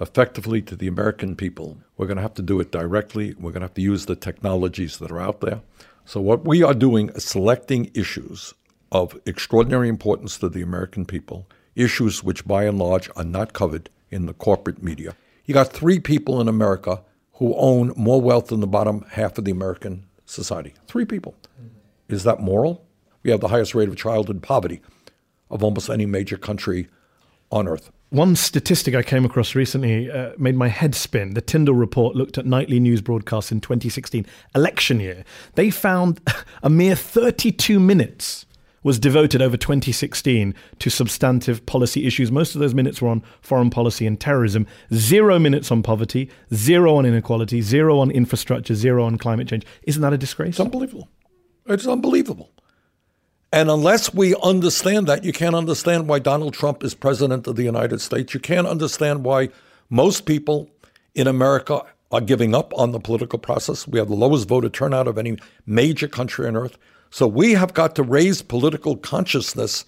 effectively 0.01 0.61
to 0.63 0.75
the 0.75 0.87
American 0.87 1.37
people, 1.37 1.77
we're 1.95 2.07
going 2.07 2.17
to 2.17 2.21
have 2.21 2.33
to 2.33 2.41
do 2.41 2.59
it 2.59 2.73
directly. 2.73 3.33
We're 3.35 3.51
going 3.51 3.61
to 3.61 3.67
have 3.67 3.75
to 3.75 3.81
use 3.81 4.07
the 4.07 4.17
technologies 4.17 4.97
that 4.97 5.09
are 5.09 5.21
out 5.21 5.39
there. 5.39 5.61
So, 6.03 6.19
what 6.19 6.43
we 6.43 6.63
are 6.63 6.73
doing 6.73 7.11
is 7.15 7.23
selecting 7.23 7.91
issues 7.93 8.53
of 8.91 9.17
extraordinary 9.25 9.87
importance 9.87 10.37
to 10.39 10.49
the 10.49 10.61
American 10.61 11.05
people 11.05 11.47
issues 11.75 12.23
which 12.23 12.45
by 12.45 12.63
and 12.63 12.77
large 12.77 13.09
are 13.15 13.23
not 13.23 13.53
covered 13.53 13.89
in 14.09 14.25
the 14.25 14.33
corporate 14.33 14.83
media. 14.83 15.15
You 15.45 15.53
got 15.53 15.71
three 15.71 15.99
people 15.99 16.39
in 16.41 16.47
America 16.47 17.01
who 17.33 17.55
own 17.55 17.93
more 17.95 18.21
wealth 18.21 18.47
than 18.47 18.59
the 18.59 18.67
bottom 18.67 19.05
half 19.11 19.37
of 19.37 19.45
the 19.45 19.51
American 19.51 20.05
society. 20.25 20.73
Three 20.87 21.05
people. 21.05 21.35
Is 22.07 22.23
that 22.23 22.39
moral? 22.41 22.85
We 23.23 23.31
have 23.31 23.39
the 23.39 23.47
highest 23.47 23.75
rate 23.75 23.89
of 23.89 23.95
childhood 23.97 24.41
poverty 24.41 24.81
of 25.49 25.63
almost 25.63 25.89
any 25.89 26.05
major 26.05 26.37
country 26.37 26.87
on 27.51 27.67
earth. 27.67 27.91
One 28.09 28.35
statistic 28.35 28.95
I 28.95 29.03
came 29.03 29.23
across 29.23 29.53
recently 29.53 30.09
uh, 30.09 30.31
made 30.37 30.55
my 30.55 30.67
head 30.67 30.95
spin. 30.95 31.35
The 31.35 31.41
Tyndall 31.41 31.75
report 31.75 32.15
looked 32.15 32.39
at 32.39 32.45
nightly 32.45 32.79
news 32.79 33.01
broadcasts 33.01 33.51
in 33.51 33.61
2016, 33.61 34.25
election 34.55 34.99
year. 34.99 35.23
They 35.53 35.69
found 35.69 36.19
a 36.63 36.69
mere 36.69 36.95
32 36.95 37.79
minutes 37.79 38.47
was 38.83 38.99
devoted 38.99 39.41
over 39.41 39.57
2016 39.57 40.53
to 40.79 40.89
substantive 40.89 41.65
policy 41.65 42.05
issues. 42.05 42.31
Most 42.31 42.55
of 42.55 42.61
those 42.61 42.73
minutes 42.73 43.01
were 43.01 43.09
on 43.09 43.23
foreign 43.41 43.69
policy 43.69 44.05
and 44.05 44.19
terrorism. 44.19 44.67
Zero 44.93 45.39
minutes 45.39 45.71
on 45.71 45.83
poverty, 45.83 46.29
zero 46.53 46.95
on 46.95 47.05
inequality, 47.05 47.61
zero 47.61 47.99
on 47.99 48.11
infrastructure, 48.11 48.75
zero 48.75 49.03
on 49.03 49.17
climate 49.17 49.47
change. 49.47 49.65
Isn't 49.83 50.01
that 50.01 50.13
a 50.13 50.17
disgrace? 50.17 50.49
It's 50.49 50.59
unbelievable. 50.59 51.09
It's 51.65 51.87
unbelievable. 51.87 52.51
And 53.51 53.69
unless 53.69 54.13
we 54.13 54.35
understand 54.43 55.07
that, 55.07 55.23
you 55.23 55.33
can't 55.33 55.55
understand 55.55 56.07
why 56.07 56.19
Donald 56.19 56.53
Trump 56.53 56.83
is 56.83 56.93
president 56.93 57.47
of 57.47 57.55
the 57.55 57.63
United 57.63 57.99
States. 57.99 58.33
You 58.33 58.39
can't 58.39 58.67
understand 58.67 59.23
why 59.23 59.49
most 59.89 60.25
people 60.25 60.69
in 61.15 61.25
America 61.25 61.81
are 62.11 62.21
giving 62.21 62.53
up 62.53 62.73
on 62.77 62.91
the 62.91 62.99
political 62.99 63.39
process. 63.39 63.87
We 63.87 63.99
have 63.99 64.07
the 64.07 64.15
lowest 64.15 64.47
voter 64.47 64.69
turnout 64.69 65.07
of 65.07 65.17
any 65.17 65.37
major 65.65 66.07
country 66.07 66.47
on 66.47 66.55
earth. 66.55 66.77
So 67.09 67.27
we 67.27 67.53
have 67.53 67.73
got 67.73 67.95
to 67.95 68.03
raise 68.03 68.41
political 68.41 68.95
consciousness 68.95 69.85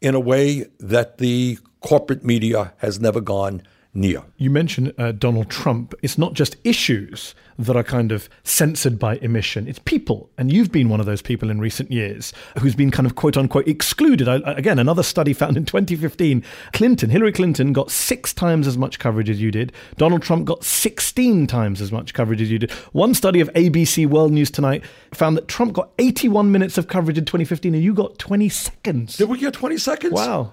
in 0.00 0.14
a 0.14 0.20
way 0.20 0.66
that 0.78 1.18
the 1.18 1.58
corporate 1.80 2.24
media 2.24 2.72
has 2.78 3.00
never 3.00 3.20
gone 3.20 3.62
near. 3.94 4.22
You 4.36 4.50
mentioned 4.50 4.94
uh, 4.98 5.12
Donald 5.12 5.50
Trump. 5.50 5.94
It's 6.02 6.18
not 6.18 6.34
just 6.34 6.56
issues 6.64 7.34
that 7.58 7.76
are 7.76 7.84
kind 7.84 8.10
of 8.10 8.28
censored 8.42 8.98
by 8.98 9.16
emission, 9.16 9.68
it's 9.68 9.78
people. 9.80 10.30
And 10.38 10.50
you've 10.50 10.72
been 10.72 10.88
one 10.88 10.98
of 10.98 11.06
those 11.06 11.20
people 11.20 11.50
in 11.50 11.60
recent 11.60 11.90
years 11.90 12.32
who's 12.58 12.74
been 12.74 12.90
kind 12.90 13.06
of 13.06 13.16
quote 13.16 13.36
unquote 13.36 13.68
excluded. 13.68 14.28
I, 14.28 14.36
again, 14.52 14.78
another 14.78 15.02
study 15.02 15.32
found 15.34 15.56
in 15.56 15.64
2015 15.66 16.42
Clinton, 16.72 17.10
Hillary 17.10 17.32
Clinton 17.32 17.72
got 17.72 17.90
six 17.90 18.32
times 18.32 18.66
as 18.66 18.78
much 18.78 18.98
coverage 18.98 19.28
as 19.28 19.42
you 19.42 19.50
did. 19.50 19.72
Donald 19.98 20.22
Trump 20.22 20.46
got 20.46 20.64
16 20.64 21.46
times 21.46 21.82
as 21.82 21.92
much 21.92 22.14
coverage 22.14 22.40
as 22.40 22.50
you 22.50 22.58
did. 22.58 22.70
One 22.92 23.12
study 23.12 23.40
of 23.40 23.52
ABC 23.52 24.06
World 24.06 24.32
News 24.32 24.50
Tonight 24.50 24.82
found 25.12 25.36
that 25.36 25.48
Trump 25.48 25.74
got 25.74 25.90
81 25.98 26.50
minutes 26.50 26.78
of 26.78 26.88
coverage 26.88 27.18
in 27.18 27.26
2015 27.26 27.74
and 27.74 27.84
you 27.84 27.92
got 27.92 28.18
20 28.18 28.48
seconds. 28.48 29.16
Did 29.18 29.28
we 29.28 29.38
get 29.38 29.52
20 29.52 29.76
seconds? 29.76 30.12
Wow. 30.14 30.52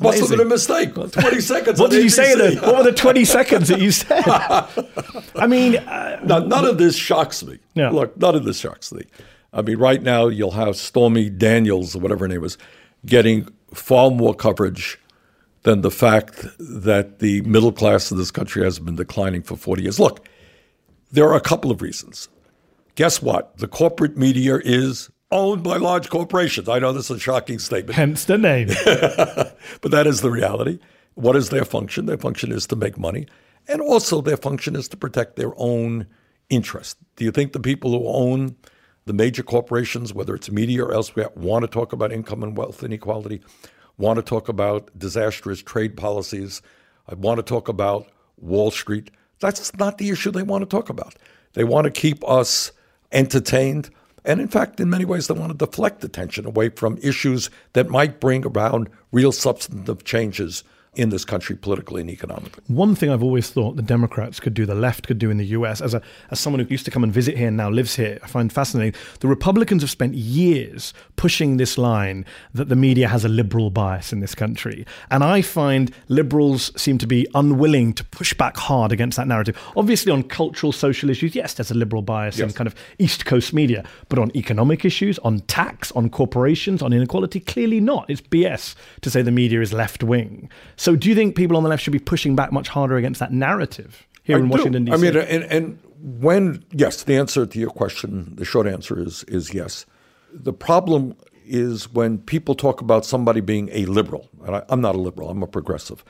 Must 0.00 0.18
have 0.20 0.28
been 0.30 0.40
a 0.40 0.44
mistake. 0.44 0.94
20 0.94 1.12
seconds. 1.40 1.80
What 1.80 1.90
did 1.90 2.02
you 2.02 2.08
say 2.10 2.34
then? 2.34 2.56
What 2.62 2.76
were 2.78 2.82
the 2.82 2.92
20 2.92 3.24
seconds 3.36 3.68
that 3.68 3.80
you 3.80 3.90
said? 3.90 4.22
I 5.36 5.46
mean, 5.46 5.76
uh, 5.76 6.20
Now, 6.24 6.38
none 6.40 6.64
of 6.64 6.78
this 6.78 6.96
shocks 6.96 7.44
me. 7.44 7.58
Yeah. 7.74 7.90
Look, 7.90 8.16
none 8.16 8.34
of 8.34 8.44
this 8.44 8.58
shocks 8.58 8.92
me. 8.92 9.04
I 9.52 9.62
mean, 9.62 9.78
right 9.78 10.02
now 10.02 10.26
you'll 10.26 10.50
have 10.50 10.76
Stormy 10.76 11.30
Daniels 11.30 11.94
or 11.94 12.00
whatever 12.00 12.24
her 12.24 12.28
name 12.28 12.44
is 12.44 12.58
getting 13.06 13.48
far 13.72 14.10
more 14.10 14.34
coverage 14.34 14.98
than 15.62 15.80
the 15.82 15.90
fact 15.90 16.44
that 16.58 17.20
the 17.20 17.40
middle 17.42 17.72
class 17.72 18.10
of 18.10 18.18
this 18.18 18.30
country 18.30 18.64
has 18.64 18.78
been 18.78 18.96
declining 18.96 19.42
for 19.42 19.56
40 19.56 19.82
years. 19.82 20.00
Look, 20.00 20.26
there 21.12 21.28
are 21.28 21.36
a 21.36 21.40
couple 21.40 21.70
of 21.70 21.80
reasons. 21.82 22.28
Guess 22.96 23.22
what? 23.22 23.56
The 23.58 23.68
corporate 23.68 24.16
media 24.16 24.58
is 24.62 25.10
owned 25.30 25.62
by 25.62 25.76
large 25.76 26.10
corporations. 26.10 26.68
I 26.68 26.78
know 26.78 26.92
this 26.92 27.10
is 27.10 27.16
a 27.16 27.20
shocking 27.20 27.58
statement. 27.58 27.96
hence 27.96 28.24
the 28.24 28.38
name. 28.38 28.68
but 28.84 29.90
that 29.90 30.06
is 30.06 30.20
the 30.20 30.30
reality. 30.30 30.78
What 31.14 31.36
is 31.36 31.50
their 31.50 31.64
function? 31.64 32.06
Their 32.06 32.18
function 32.18 32.52
is 32.52 32.66
to 32.68 32.76
make 32.76 32.98
money. 32.98 33.26
And 33.66 33.80
also, 33.80 34.20
their 34.20 34.36
function 34.36 34.76
is 34.76 34.88
to 34.88 34.96
protect 34.96 35.36
their 35.36 35.52
own 35.56 36.06
interest. 36.50 36.98
Do 37.16 37.24
you 37.24 37.30
think 37.30 37.52
the 37.52 37.60
people 37.60 37.92
who 37.92 38.06
own 38.06 38.56
the 39.06 39.12
major 39.12 39.42
corporations, 39.42 40.12
whether 40.12 40.34
it's 40.34 40.50
media 40.50 40.84
or 40.84 40.92
elsewhere, 40.92 41.30
want 41.34 41.62
to 41.62 41.68
talk 41.68 41.92
about 41.92 42.12
income 42.12 42.42
and 42.42 42.56
wealth 42.56 42.82
inequality, 42.82 43.40
want 43.96 44.16
to 44.16 44.22
talk 44.22 44.48
about 44.48 44.90
disastrous 44.98 45.62
trade 45.62 45.96
policies, 45.96 46.62
I 47.08 47.14
want 47.14 47.38
to 47.38 47.42
talk 47.42 47.68
about 47.68 48.08
Wall 48.36 48.70
Street? 48.70 49.10
That's 49.40 49.74
not 49.76 49.98
the 49.98 50.10
issue 50.10 50.30
they 50.30 50.42
want 50.42 50.62
to 50.62 50.66
talk 50.66 50.88
about. 50.88 51.14
They 51.52 51.64
want 51.64 51.84
to 51.84 51.90
keep 51.90 52.26
us 52.28 52.72
entertained. 53.12 53.90
And 54.24 54.40
in 54.40 54.48
fact, 54.48 54.80
in 54.80 54.88
many 54.88 55.04
ways, 55.04 55.26
they 55.26 55.34
want 55.34 55.52
to 55.52 55.66
deflect 55.66 56.02
attention 56.02 56.46
away 56.46 56.70
from 56.70 56.98
issues 57.02 57.50
that 57.74 57.90
might 57.90 58.20
bring 58.20 58.46
around 58.46 58.88
real 59.12 59.32
substantive 59.32 60.04
changes 60.04 60.64
in 60.96 61.10
this 61.10 61.24
country 61.24 61.56
politically 61.56 62.00
and 62.00 62.10
economically. 62.10 62.62
One 62.68 62.94
thing 62.94 63.10
I've 63.10 63.22
always 63.22 63.50
thought 63.50 63.76
the 63.76 63.82
Democrats 63.82 64.40
could 64.40 64.54
do, 64.54 64.66
the 64.66 64.74
left 64.74 65.06
could 65.06 65.18
do 65.18 65.30
in 65.30 65.36
the 65.36 65.46
US, 65.46 65.80
as 65.80 65.94
a 65.94 66.02
as 66.30 66.40
someone 66.40 66.60
who 66.60 66.68
used 66.68 66.84
to 66.84 66.90
come 66.90 67.04
and 67.04 67.12
visit 67.12 67.36
here 67.36 67.48
and 67.48 67.56
now 67.56 67.70
lives 67.70 67.96
here, 67.96 68.18
I 68.22 68.26
find 68.26 68.52
fascinating. 68.52 68.98
The 69.20 69.28
Republicans 69.28 69.82
have 69.82 69.90
spent 69.90 70.14
years 70.14 70.92
pushing 71.16 71.56
this 71.56 71.78
line 71.78 72.24
that 72.52 72.68
the 72.68 72.76
media 72.76 73.08
has 73.08 73.24
a 73.24 73.28
liberal 73.28 73.70
bias 73.70 74.12
in 74.12 74.20
this 74.20 74.34
country. 74.34 74.86
And 75.10 75.22
I 75.24 75.42
find 75.42 75.92
liberals 76.08 76.72
seem 76.80 76.98
to 76.98 77.06
be 77.06 77.26
unwilling 77.34 77.92
to 77.94 78.04
push 78.04 78.34
back 78.34 78.56
hard 78.56 78.92
against 78.92 79.16
that 79.16 79.28
narrative. 79.28 79.58
Obviously, 79.76 80.12
on 80.12 80.22
cultural, 80.22 80.72
social 80.72 81.10
issues, 81.10 81.34
yes, 81.34 81.54
there's 81.54 81.70
a 81.70 81.74
liberal 81.74 82.02
bias 82.02 82.38
in 82.38 82.52
kind 82.52 82.66
of 82.66 82.74
East 82.98 83.24
Coast 83.24 83.52
media. 83.52 83.84
But 84.08 84.18
on 84.18 84.30
economic 84.36 84.84
issues, 84.84 85.18
on 85.20 85.40
tax, 85.40 85.92
on 85.92 86.10
corporations, 86.10 86.82
on 86.82 86.92
inequality, 86.92 87.40
clearly 87.40 87.80
not. 87.80 88.08
It's 88.08 88.20
BS 88.20 88.74
to 89.02 89.10
say 89.10 89.22
the 89.22 89.30
media 89.30 89.60
is 89.60 89.72
left 89.72 90.02
wing. 90.02 90.50
So 90.84 90.94
do 90.94 91.08
you 91.08 91.14
think 91.14 91.34
people 91.34 91.56
on 91.56 91.62
the 91.62 91.70
left 91.70 91.82
should 91.82 91.94
be 91.94 91.98
pushing 91.98 92.36
back 92.36 92.52
much 92.52 92.68
harder 92.68 92.98
against 92.98 93.18
that 93.20 93.32
narrative 93.32 94.06
here 94.22 94.36
I 94.36 94.40
in 94.40 94.48
do. 94.48 94.50
Washington, 94.50 94.84
D.C.? 94.84 94.94
I 94.94 95.00
mean, 95.00 95.16
and, 95.16 95.44
and 95.44 95.78
when, 95.98 96.62
yes, 96.72 97.04
the 97.04 97.16
answer 97.16 97.46
to 97.46 97.58
your 97.58 97.70
question, 97.70 98.34
the 98.36 98.44
short 98.44 98.66
answer 98.66 99.00
is, 99.00 99.24
is 99.24 99.54
yes. 99.54 99.86
The 100.30 100.52
problem 100.52 101.16
is 101.46 101.90
when 101.90 102.18
people 102.18 102.54
talk 102.54 102.82
about 102.82 103.06
somebody 103.06 103.40
being 103.40 103.70
a 103.72 103.86
liberal, 103.86 104.28
and 104.44 104.56
I, 104.56 104.64
I'm 104.68 104.82
not 104.82 104.94
a 104.94 104.98
liberal, 104.98 105.30
I'm 105.30 105.42
a 105.42 105.46
progressive. 105.46 106.04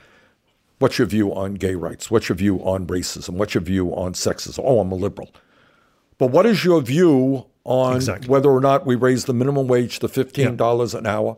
What's 0.79 0.97
your 0.97 1.07
view 1.07 1.33
on 1.33 1.53
gay 1.53 1.75
rights? 1.75 2.11
What's 2.11 2.27
your 2.27 2.35
view 2.35 2.57
on 2.57 2.85
racism? 2.85 3.35
What's 3.35 3.53
your 3.53 3.63
view 3.63 3.95
on 3.95 4.11
sexism? 4.11 4.61
Oh, 4.61 4.81
I'm 4.81 4.91
a 4.91 4.95
liberal. 4.95 5.33
But 6.17 6.31
what 6.31 6.45
is 6.45 6.65
your 6.65 6.81
view 6.81 7.45
on 7.63 7.95
Exactly. 7.95 8.27
whether 8.27 8.49
or 8.49 8.59
not 8.59 8.85
we 8.85 8.95
raise 8.95 9.23
the 9.23 9.33
minimum 9.33 9.69
wage 9.69 9.99
to 9.99 10.09
$15 10.09 10.93
an 10.93 11.05
hour? 11.05 11.37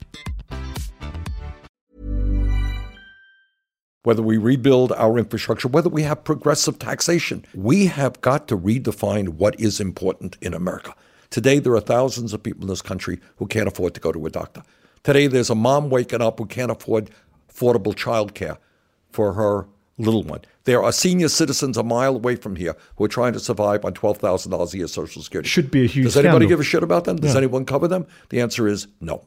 whether 4.03 4.21
we 4.21 4.37
rebuild 4.37 4.91
our 4.93 5.17
infrastructure, 5.17 5.67
whether 5.67 5.89
we 5.89 6.03
have 6.03 6.23
progressive 6.23 6.79
taxation. 6.79 7.45
We 7.53 7.85
have 7.87 8.19
got 8.21 8.47
to 8.47 8.57
redefine 8.57 9.29
what 9.29 9.59
is 9.59 9.79
important 9.79 10.37
in 10.41 10.53
America. 10.53 10.95
Today, 11.29 11.59
there 11.59 11.73
are 11.73 11.79
thousands 11.81 12.33
of 12.33 12.43
people 12.43 12.63
in 12.63 12.67
this 12.67 12.81
country 12.81 13.19
who 13.37 13.45
can't 13.47 13.67
afford 13.67 13.93
to 13.93 14.01
go 14.01 14.11
to 14.11 14.25
a 14.25 14.29
doctor. 14.29 14.63
Today, 15.03 15.27
there's 15.27 15.49
a 15.49 15.55
mom 15.55 15.89
waking 15.89 16.21
up 16.21 16.39
who 16.39 16.45
can't 16.45 16.71
afford 16.71 17.09
affordable 17.53 17.95
child 17.95 18.33
care 18.33 18.57
for 19.11 19.33
her 19.33 19.67
little 19.97 20.23
one. 20.23 20.41
There 20.63 20.83
are 20.83 20.91
senior 20.91 21.27
citizens 21.29 21.77
a 21.77 21.83
mile 21.83 22.15
away 22.15 22.35
from 22.35 22.55
here 22.55 22.75
who 22.95 23.03
are 23.05 23.09
trying 23.09 23.33
to 23.33 23.39
survive 23.39 23.85
on 23.85 23.93
$12,000 23.93 24.73
a 24.73 24.77
year 24.77 24.87
Social 24.87 25.21
Security. 25.21 25.47
Should 25.49 25.71
be 25.71 25.83
a 25.83 25.87
huge 25.87 26.05
Does 26.05 26.17
anybody 26.17 26.43
scandal. 26.45 26.49
give 26.49 26.59
a 26.59 26.63
shit 26.63 26.83
about 26.83 27.03
them? 27.05 27.17
Does 27.17 27.33
Yeah. 27.33 27.37
anyone 27.39 27.65
cover 27.65 27.87
them? 27.87 28.05
The 28.29 28.41
answer 28.41 28.67
is 28.67 28.87
no. 28.99 29.23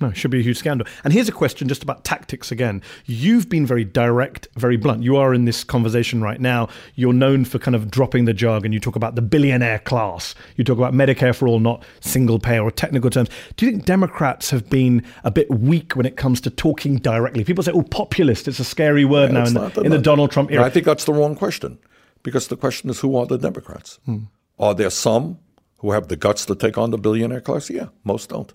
No, 0.00 0.08
it 0.08 0.16
should 0.16 0.32
be 0.32 0.40
a 0.40 0.42
huge 0.42 0.58
scandal. 0.58 0.86
And 1.04 1.12
here's 1.12 1.28
a 1.28 1.32
question 1.32 1.68
just 1.68 1.82
about 1.82 2.04
tactics 2.04 2.50
again. 2.50 2.82
You've 3.06 3.48
been 3.48 3.64
very 3.64 3.84
direct, 3.84 4.48
very 4.56 4.76
blunt. 4.76 5.04
You 5.04 5.16
are 5.16 5.32
in 5.32 5.44
this 5.44 5.62
conversation 5.62 6.20
right 6.20 6.40
now. 6.40 6.68
You're 6.96 7.12
known 7.12 7.44
for 7.44 7.60
kind 7.60 7.76
of 7.76 7.90
dropping 7.90 8.24
the 8.24 8.34
jargon. 8.34 8.72
You 8.72 8.80
talk 8.80 8.96
about 8.96 9.14
the 9.14 9.22
billionaire 9.22 9.78
class. 9.78 10.34
You 10.56 10.64
talk 10.64 10.78
about 10.78 10.94
Medicare 10.94 11.34
for 11.34 11.46
all, 11.46 11.60
not 11.60 11.84
single 12.00 12.40
payer 12.40 12.62
or 12.62 12.72
technical 12.72 13.08
terms. 13.08 13.28
Do 13.56 13.66
you 13.66 13.72
think 13.72 13.84
Democrats 13.84 14.50
have 14.50 14.68
been 14.68 15.04
a 15.22 15.30
bit 15.30 15.48
weak 15.48 15.94
when 15.94 16.06
it 16.06 16.16
comes 16.16 16.40
to 16.42 16.50
talking 16.50 16.96
directly? 16.96 17.44
People 17.44 17.62
say, 17.62 17.72
oh, 17.72 17.82
populist. 17.82 18.48
It's 18.48 18.58
a 18.58 18.64
scary 18.64 19.04
word 19.04 19.32
now 19.32 19.46
in, 19.46 19.52
not 19.54 19.74
the, 19.74 19.82
in 19.82 19.92
the 19.92 19.98
Donald 19.98 20.32
Trump 20.32 20.50
era. 20.50 20.64
I 20.64 20.70
think 20.70 20.86
that's 20.86 21.04
the 21.04 21.12
wrong 21.12 21.36
question 21.36 21.78
because 22.24 22.48
the 22.48 22.56
question 22.56 22.90
is 22.90 22.98
who 22.98 23.16
are 23.16 23.26
the 23.26 23.38
Democrats? 23.38 24.00
Hmm. 24.06 24.24
Are 24.58 24.74
there 24.74 24.90
some 24.90 25.38
who 25.78 25.92
have 25.92 26.08
the 26.08 26.16
guts 26.16 26.46
to 26.46 26.56
take 26.56 26.76
on 26.76 26.90
the 26.90 26.98
billionaire 26.98 27.40
class? 27.40 27.70
Yeah, 27.70 27.88
most 28.02 28.30
don't. 28.30 28.52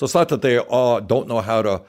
So 0.00 0.04
it's 0.04 0.14
not 0.14 0.30
that 0.30 0.40
they 0.40 0.56
are, 0.56 1.02
don't 1.02 1.28
know 1.28 1.42
how 1.42 1.60
to 1.60 1.82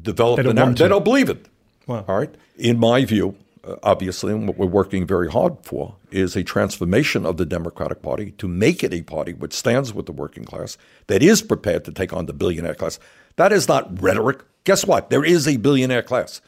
develop 0.00 0.36
They 0.36 0.44
the 0.44 0.54
narrative. 0.54 0.78
They 0.78 0.86
don't 0.86 1.02
believe 1.02 1.28
it. 1.28 1.48
Wow. 1.88 2.04
All 2.06 2.18
right. 2.18 2.32
In 2.56 2.78
my 2.78 3.04
view, 3.04 3.34
uh, 3.64 3.74
obviously, 3.82 4.32
and 4.32 4.46
what 4.46 4.56
we're 4.56 4.66
working 4.66 5.04
very 5.04 5.28
hard 5.28 5.56
for 5.62 5.96
is 6.12 6.36
a 6.36 6.44
transformation 6.44 7.26
of 7.26 7.36
the 7.36 7.44
Democratic 7.44 8.02
Party 8.02 8.30
to 8.38 8.46
make 8.46 8.84
it 8.84 8.94
a 8.94 9.02
party 9.02 9.32
which 9.32 9.52
stands 9.52 9.92
with 9.92 10.06
the 10.06 10.12
working 10.12 10.44
class, 10.44 10.78
that 11.08 11.24
is 11.24 11.42
prepared 11.42 11.84
to 11.86 11.90
take 11.90 12.12
on 12.12 12.26
the 12.26 12.32
billionaire 12.32 12.76
class. 12.76 13.00
That 13.34 13.50
is 13.50 13.66
not 13.66 14.00
rhetoric. 14.00 14.38
Guess 14.62 14.86
what? 14.86 15.10
There 15.10 15.24
is 15.24 15.48
a 15.48 15.56
billionaire 15.56 16.04
class. 16.04 16.40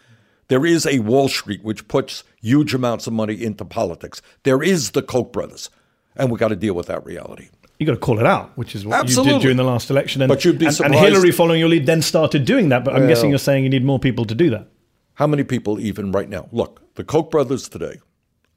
There 0.46 0.64
is 0.64 0.86
a 0.86 1.00
Wall 1.00 1.28
Street 1.28 1.64
which 1.64 1.88
puts 1.88 2.22
huge 2.40 2.74
amounts 2.74 3.08
of 3.08 3.12
money 3.12 3.42
into 3.42 3.64
politics. 3.64 4.22
There 4.44 4.62
is 4.62 4.92
the 4.92 5.02
Koch 5.02 5.32
brothers. 5.32 5.68
And 6.14 6.30
we've 6.30 6.40
got 6.40 6.48
to 6.48 6.56
deal 6.56 6.74
with 6.74 6.86
that 6.86 7.04
reality. 7.04 7.48
You 7.78 7.84
got 7.86 7.92
to 7.92 7.98
call 7.98 8.18
it 8.18 8.26
out, 8.26 8.56
which 8.56 8.74
is 8.74 8.86
what 8.86 9.08
you 9.08 9.22
did 9.24 9.42
during 9.42 9.56
the 9.56 9.64
last 9.64 9.90
election. 9.90 10.22
And, 10.22 10.28
But 10.28 10.44
you'd 10.44 10.58
be 10.58 10.66
and, 10.66 10.80
and 10.80 10.94
Hillary, 10.94 11.30
following 11.30 11.60
your 11.60 11.68
lead, 11.68 11.84
then 11.86 12.00
started 12.00 12.44
doing 12.44 12.70
that. 12.70 12.84
But 12.84 12.94
I'm 12.94 13.00
Well- 13.00 13.08
guessing 13.08 13.30
you're 13.30 13.38
saying 13.38 13.64
you 13.64 13.70
need 13.70 13.84
more 13.84 13.98
people 13.98 14.24
to 14.24 14.34
do 14.34 14.48
that. 14.50 14.68
How 15.14 15.26
many 15.26 15.44
people, 15.44 15.78
even 15.80 16.12
right 16.12 16.28
now? 16.28 16.48
Look, 16.52 16.94
the 16.94 17.04
Koch 17.04 17.30
brothers 17.30 17.68
today 17.68 18.00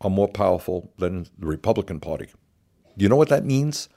are 0.02 0.10
more 0.10 0.28
powerful 0.28 0.92
than 0.98 1.28
the 1.38 1.48
Republican 1.48 2.00
Party. 2.00 2.28
Do 2.98 3.04
you 3.04 3.10
know 3.10 3.16
what 3.16 3.30
that 3.30 3.46
means? 3.46 3.90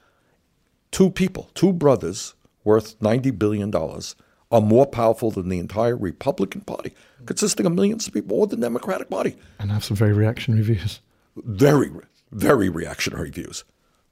Two 0.91 1.11
people, 1.11 1.51
two 1.55 1.73
brothers 1.73 2.35
worth 2.65 2.99
$90 3.01 3.37
billion, 3.39 3.73
are 3.75 4.61
more 4.61 4.87
powerful 4.87 5.31
than 5.31 5.49
the 5.49 5.59
entire 5.59 5.97
Republican 5.97 6.61
Party, 6.61 6.93
consisting 7.27 7.65
of 7.67 7.73
millions 7.73 8.07
of 8.07 8.13
people, 8.15 8.39
or 8.39 8.47
the 8.47 8.57
Democratic 8.57 9.09
Party. 9.09 9.37
And 9.59 9.71
have 9.73 9.83
some 9.85 9.97
very 9.97 10.13
reactionary 10.13 10.63
views. 10.63 11.01
Very, 11.37 11.91
very 12.31 12.69
reactionary 12.69 13.31
views. 13.31 13.65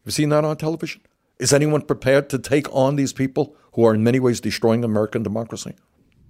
You've 0.04 0.14
seen 0.14 0.28
that 0.30 0.44
on 0.44 0.56
television? 0.56 1.02
Is 1.38 1.52
anyone 1.52 1.82
prepared 1.82 2.28
to 2.30 2.38
take 2.38 2.72
on 2.74 2.96
these 2.96 3.12
people 3.12 3.56
who 3.72 3.84
are 3.84 3.94
in 3.94 4.04
many 4.04 4.20
ways 4.20 4.40
destroying 4.40 4.84
American 4.84 5.22
democracy? 5.22 5.74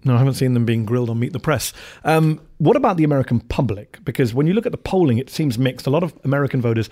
No, 0.05 0.15
I 0.15 0.19
haven't 0.19 0.35
seen 0.35 0.55
them 0.55 0.65
being 0.65 0.87
grilled 0.87 1.11
on 1.11 1.19
Meet 1.19 1.33
the 1.33 1.41
Press. 1.41 1.73
Um, 2.05 2.41
what 2.59 2.77
about 2.77 2.97
the 2.97 3.05
American 3.05 3.41
public? 3.41 3.99
Because 4.05 4.33
when 4.33 4.47
you 4.47 4.55
look 4.55 4.67
at 4.67 4.73
the 4.73 4.79
polling, 4.79 5.19
it 5.19 5.29
seems 5.29 5.59
mixed. 5.59 5.87
A 5.87 5.91
lot 5.91 6.03
of 6.03 6.15
American 6.25 6.63
voters 6.63 6.89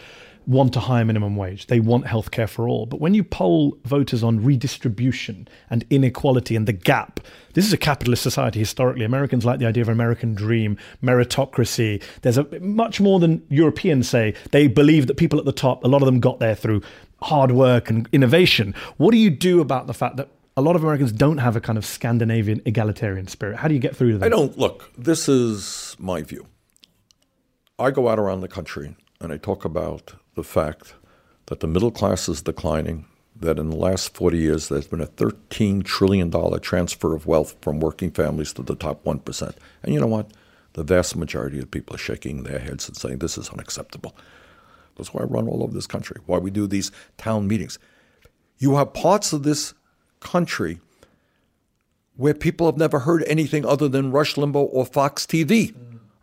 want 0.49 0.75
a 0.76 0.81
higher 0.81 1.05
minimum 1.05 1.37
wage. 1.37 1.67
They 1.67 1.78
want 1.78 2.07
healthcare 2.07 2.49
for 2.49 2.69
all. 2.69 2.87
But 2.87 3.00
when 3.00 3.12
you 3.12 3.23
poll 3.23 3.78
voters 3.85 4.25
on 4.25 4.43
redistribution 4.43 5.47
and 5.69 5.85
inequality 5.90 6.57
and 6.57 6.67
the 6.67 6.73
gap, 6.73 7.21
this 7.52 7.67
is 7.67 7.73
a 7.73 7.76
capitalist 7.76 8.23
society 8.23 8.59
historically. 8.59 9.05
Americans 9.05 9.45
like 9.45 9.59
the 9.59 9.67
idea 9.67 9.83
of 9.83 9.88
an 9.88 9.93
American 9.93 10.35
dream, 10.35 10.78
meritocracy. 11.02 12.02
There's 12.23 12.38
a 12.38 12.45
much 12.61 12.99
more 12.99 13.21
than 13.21 13.45
Europeans 13.50 14.09
say. 14.09 14.35
They 14.50 14.69
believe 14.69 15.07
that 15.09 15.19
people 15.19 15.38
at 15.38 15.45
the 15.45 15.52
top, 15.52 15.85
a 15.85 15.88
lot 15.88 16.00
of 16.00 16.07
them 16.07 16.19
got 16.19 16.40
there 16.40 16.55
through 16.55 16.81
hard 17.21 17.52
work 17.52 17.90
and 17.90 18.09
innovation. 18.12 18.75
What 18.97 19.11
do 19.11 19.19
you 19.19 19.28
do 19.28 19.61
about 19.61 19.87
the 19.87 19.95
fact 19.95 20.17
that 20.17 20.31
a 20.57 20.62
lot 20.62 20.76
of 20.76 20.83
Americans 20.83 21.12
don't 21.12 21.38
have 21.38 21.57
a 21.57 21.61
kind 21.61 21.76
of 21.76 21.85
Scandinavian 21.85 22.62
egalitarian 22.64 23.28
spirit? 23.28 23.59
How 23.59 23.69
do 23.69 23.75
you 23.75 23.81
get 23.81 23.95
through 23.95 24.12
to 24.12 24.19
them? 24.19 24.26
I 24.26 24.31
don't 24.31 24.57
look. 24.57 24.90
This 24.97 25.28
is 25.28 25.95
my 25.99 26.23
view. 26.23 26.47
I 27.78 27.90
go 27.90 28.09
out 28.09 28.19
around 28.19 28.40
the 28.40 28.49
country 28.49 28.97
and 29.21 29.31
I 29.31 29.37
talk 29.37 29.64
about 29.64 30.14
the 30.38 30.45
fact 30.45 30.95
that 31.47 31.59
the 31.59 31.66
middle 31.66 31.90
class 31.90 32.28
is 32.28 32.42
declining. 32.42 33.04
That 33.35 33.59
in 33.59 33.71
the 33.71 33.76
last 33.76 34.14
40 34.14 34.38
years, 34.38 34.68
there's 34.68 34.87
been 34.87 35.00
a 35.00 35.07
$13 35.07 35.85
trillion 35.85 36.30
transfer 36.61 37.14
of 37.14 37.26
wealth 37.26 37.57
from 37.61 37.80
working 37.80 38.12
families 38.12 38.52
to 38.52 38.62
the 38.62 38.76
top 38.76 39.02
1%. 39.04 39.54
And 39.83 39.95
you 39.95 40.00
know 40.00 40.07
what? 40.07 40.30
The 40.75 40.85
vast 40.85 41.16
majority 41.16 41.59
of 41.59 41.71
people 41.71 41.97
are 41.97 41.99
shaking 41.99 42.45
their 42.45 42.61
heads 42.61 42.87
and 42.87 42.97
saying 42.97 43.18
this 43.18 43.37
is 43.37 43.49
unacceptable. 43.49 44.14
That's 44.97 45.12
why 45.12 45.23
I 45.23 45.26
run 45.26 45.49
all 45.49 45.62
over 45.64 45.73
this 45.73 45.87
country, 45.88 46.21
why 46.26 46.38
we 46.38 46.50
do 46.50 46.68
these 46.68 46.92
town 47.16 47.49
meetings. 47.49 47.78
You 48.59 48.76
have 48.76 48.92
parts 48.92 49.33
of 49.33 49.42
this 49.42 49.75
country 50.21 50.80
where 52.16 52.35
people 52.35 52.66
have 52.66 52.76
never 52.76 53.00
heard 53.00 53.25
anything 53.26 53.64
other 53.64 53.88
than 53.88 54.12
Rush 54.12 54.35
Limbaugh 54.35 54.68
or 54.73 54.87
Fox 54.87 55.26
TV. 55.26 55.75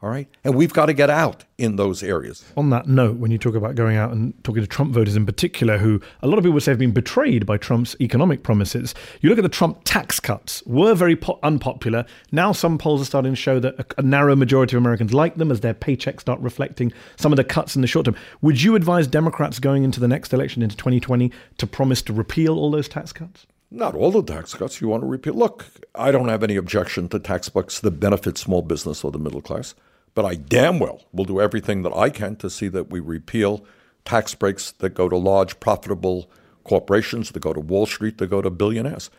All 0.01 0.09
right. 0.09 0.27
And 0.43 0.55
we've 0.55 0.73
got 0.73 0.87
to 0.87 0.93
get 0.93 1.09
out 1.09 1.45
in 1.57 1.77
those 1.77 2.03
areas. 2.03 2.43
On 2.57 2.69
that 2.69 2.87
note, 2.87 3.17
when 3.17 3.31
you 3.31 3.37
talk 3.37 3.55
about 3.55 3.75
going 3.75 3.95
out 3.95 4.11
and 4.11 4.33
talking 4.43 4.61
to 4.61 4.67
Trump 4.67 4.93
voters 4.93 5.15
in 5.15 5.25
particular, 5.25 5.77
who 5.77 6.01
a 6.21 6.27
lot 6.27 6.37
of 6.37 6.43
people 6.43 6.53
would 6.53 6.63
say 6.63 6.71
have 6.71 6.79
been 6.79 6.91
betrayed 6.91 7.45
by 7.45 7.57
Trump's 7.57 7.95
economic 8.01 8.43
promises, 8.43 8.93
you 9.21 9.29
look 9.29 9.39
at 9.39 9.43
the 9.43 9.49
Trump 9.49 9.81
tax 9.85 10.19
cuts, 10.19 10.61
were 10.65 10.93
very 10.93 11.15
po- 11.15 11.39
unpopular. 11.43 12.05
Now 12.31 12.51
some 12.51 12.77
polls 12.77 13.01
are 13.01 13.05
starting 13.05 13.31
to 13.31 13.37
show 13.37 13.59
that 13.59 13.79
a, 13.79 13.85
a 13.99 14.01
narrow 14.03 14.35
majority 14.35 14.75
of 14.75 14.83
Americans 14.83 15.13
like 15.13 15.35
them 15.35 15.49
as 15.49 15.61
their 15.61 15.73
paychecks 15.73 16.21
start 16.21 16.39
reflecting 16.41 16.91
some 17.15 17.31
of 17.31 17.37
the 17.37 17.43
cuts 17.43 17.75
in 17.75 17.81
the 17.81 17.87
short 17.87 18.05
term. 18.05 18.15
Would 18.41 18.61
you 18.61 18.75
advise 18.75 19.07
Democrats 19.07 19.59
going 19.59 19.83
into 19.83 19.99
the 19.99 20.07
next 20.07 20.33
election, 20.33 20.61
into 20.61 20.75
2020, 20.75 21.31
to 21.57 21.67
promise 21.67 22.01
to 22.03 22.13
repeal 22.13 22.59
all 22.59 22.69
those 22.69 22.89
tax 22.89 23.13
cuts? 23.13 23.47
Not 23.75 23.93
all 23.93 24.09
the 24.09 24.23
tax 24.23 24.53
cuts 24.53 24.79
you 24.79 24.87
want 24.87 25.03
to 25.03 25.07
repeal. 25.07 25.33
Look, 25.33 25.65
I 25.93 26.09
don't 26.09 26.29
have 26.29 26.43
any 26.43 26.55
objection 26.55 27.09
to 27.09 27.19
tax 27.19 27.49
cuts 27.49 27.81
that 27.81 27.99
benefit 27.99 28.37
small 28.37 28.61
business 28.61 29.03
or 29.03 29.11
the 29.11 29.19
middle 29.19 29.41
class, 29.41 29.75
but 30.13 30.23
I 30.23 30.35
damn 30.35 30.79
well 30.79 31.01
will 31.11 31.25
do 31.25 31.41
everything 31.41 31.81
that 31.81 31.93
I 31.93 32.09
can 32.09 32.37
to 32.37 32.49
see 32.49 32.69
that 32.69 32.89
we 32.89 33.01
repeal 33.01 33.65
tax 34.05 34.33
breaks 34.33 34.71
that 34.71 34.93
go 34.93 35.09
to 35.09 35.17
large, 35.17 35.59
profitable 35.59 36.31
corporations, 36.63 37.31
that 37.31 37.41
go 37.41 37.51
to 37.51 37.59
Wall 37.59 37.85
Street, 37.85 38.17
that 38.19 38.27
go 38.27 38.41
to 38.41 38.49
billionaires. 38.49 39.09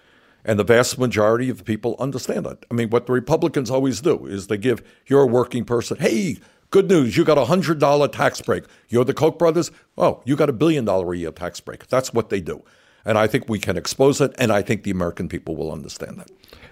And 0.43 0.59
the 0.59 0.65
vast 0.65 0.99
majority 0.99 1.51
of 1.51 1.67
people 1.67 1.95
understand 1.99 2.47
that. 2.47 2.65
I 2.71 2.75
mean, 2.75 2.89
what 2.89 3.05
the 3.05 3.13
Republicans 3.13 3.71
always 3.71 4.01
do 4.01 4.25
is 4.25 4.47
they 4.47 4.57
give 4.57 4.83
you're 5.07 5.21
a 5.21 5.27
working 5.27 5.67
person, 5.67 5.99
hey, 5.99 6.39
good 6.71 6.89
news, 6.89 7.15
you 7.15 7.27
got 7.27 7.37
a 7.37 7.45
hundred 7.45 7.79
dollar 7.79 8.09
tax 8.09 8.41
break. 8.41 8.65
You're 8.89 9.05
the 9.05 9.13
Koch 9.13 9.39
brothers, 9.39 9.71
oh, 9.99 10.23
you 10.25 10.35
got 10.35 10.49
a 10.49 10.55
billion 10.55 10.87
dollar 10.87 11.13
a 11.13 11.19
year 11.19 11.31
tax 11.31 11.61
break. 11.61 11.89
That's 11.89 12.15
what 12.15 12.31
they 12.31 12.41
do. 12.41 12.65
And 13.07 13.17
I 13.17 13.29
think 13.29 13.49
we 13.49 13.61
can 13.61 13.77
expose 13.77 14.21
it, 14.21 14.35
and 14.37 14.51
I 14.53 14.63
think 14.63 14.83
the 14.83 14.91
American 14.91 15.29
people 15.29 15.55
will 15.55 15.71
understand 15.73 16.19
that. 16.19 16.29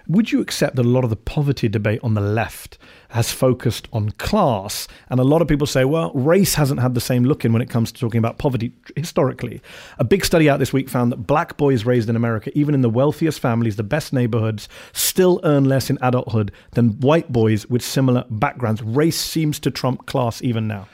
Would 0.07 0.31
you 0.31 0.41
accept 0.41 0.75
that 0.75 0.85
a 0.85 0.89
lot 0.89 1.03
of 1.03 1.09
the 1.09 1.15
poverty 1.15 1.67
debate 1.67 1.99
on 2.03 2.13
the 2.13 2.21
left 2.21 2.77
has 3.09 3.31
focused 3.31 3.87
on 3.91 4.11
class? 4.11 4.87
And 5.09 5.19
a 5.19 5.23
lot 5.23 5.41
of 5.41 5.47
people 5.47 5.65
say, 5.65 5.85
well, 5.85 6.11
race 6.13 6.53
hasn't 6.53 6.81
had 6.81 6.93
the 6.93 7.01
same 7.01 7.23
look 7.23 7.43
in 7.43 7.53
when 7.53 7.61
it 7.61 7.69
comes 7.69 7.91
to 7.91 7.99
talking 7.99 8.19
about 8.19 8.37
poverty 8.37 8.73
historically. 8.95 9.61
A 9.97 10.03
big 10.03 10.23
study 10.23 10.47
out 10.47 10.59
this 10.59 10.73
week 10.73 10.89
found 10.89 11.11
that 11.11 11.25
black 11.25 11.57
boys 11.57 11.85
raised 11.85 12.09
in 12.09 12.15
America, 12.15 12.51
even 12.53 12.75
in 12.75 12.81
the 12.81 12.89
wealthiest 12.89 13.39
families, 13.39 13.77
the 13.77 13.83
best 13.83 14.13
neighborhoods, 14.13 14.69
still 14.93 15.39
earn 15.43 15.63
less 15.63 15.89
in 15.89 15.97
adulthood 16.01 16.51
than 16.73 16.99
white 16.99 17.31
boys 17.31 17.65
with 17.67 17.81
similar 17.81 18.25
backgrounds. 18.29 18.83
Race 18.83 19.19
seems 19.19 19.57
to 19.61 19.71
trump 19.71 20.05
class 20.05 20.43
even 20.43 20.67
now. 20.67 20.87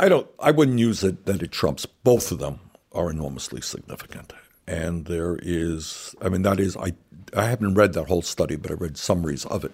I 0.00 0.08
don't. 0.10 0.26
I 0.40 0.50
wouldn't 0.50 0.78
use 0.78 1.02
it 1.04 1.24
that 1.24 1.40
it 1.40 1.52
trumps. 1.52 1.86
Both 1.86 2.32
of 2.32 2.38
them 2.40 2.58
are 2.92 3.10
enormously 3.10 3.62
significant, 3.62 4.34
and 4.68 5.06
there 5.06 5.38
is. 5.42 6.14
I 6.20 6.28
mean, 6.28 6.42
that 6.42 6.60
is. 6.60 6.76
I 6.76 6.92
I 7.34 7.44
haven't 7.44 7.74
read 7.74 7.94
that 7.94 8.08
whole 8.08 8.22
study, 8.22 8.56
but 8.56 8.70
I 8.70 8.74
read 8.74 8.96
summaries 8.96 9.46
of 9.46 9.64
it, 9.64 9.72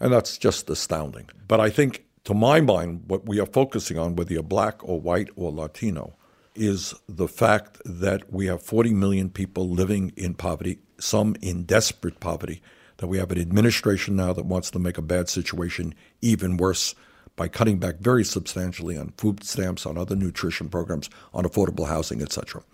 and 0.00 0.12
that's 0.12 0.38
just 0.38 0.70
astounding. 0.70 1.28
But 1.48 1.60
I 1.60 1.70
think, 1.70 2.04
to 2.24 2.34
my 2.34 2.60
mind, 2.60 3.02
what 3.06 3.26
we 3.26 3.40
are 3.40 3.46
focusing 3.46 3.98
on, 3.98 4.16
whether 4.16 4.32
you're 4.32 4.42
black 4.42 4.82
or 4.82 5.00
white 5.00 5.28
or 5.36 5.52
Latino, 5.52 6.14
is 6.54 6.94
the 7.08 7.28
fact 7.28 7.80
that 7.84 8.32
we 8.32 8.46
have 8.46 8.62
40 8.62 8.94
million 8.94 9.28
people 9.28 9.68
living 9.68 10.12
in 10.16 10.34
poverty, 10.34 10.78
some 10.98 11.36
in 11.42 11.64
desperate 11.64 12.20
poverty. 12.20 12.62
That 12.98 13.06
we 13.06 13.18
have 13.18 13.30
an 13.30 13.40
administration 13.40 14.16
now 14.16 14.32
that 14.32 14.44
wants 14.44 14.72
to 14.72 14.80
make 14.80 14.98
a 14.98 15.02
bad 15.02 15.28
situation 15.28 15.94
even 16.20 16.56
worse 16.56 16.96
by 17.36 17.46
cutting 17.46 17.78
back 17.78 17.98
very 18.00 18.24
substantially 18.24 18.98
on 18.98 19.12
food 19.16 19.44
stamps, 19.44 19.86
on 19.86 19.96
other 19.96 20.16
nutrition 20.16 20.68
programs, 20.68 21.08
on 21.32 21.44
affordable 21.44 21.86
housing, 21.86 22.20
etc. 22.20 22.64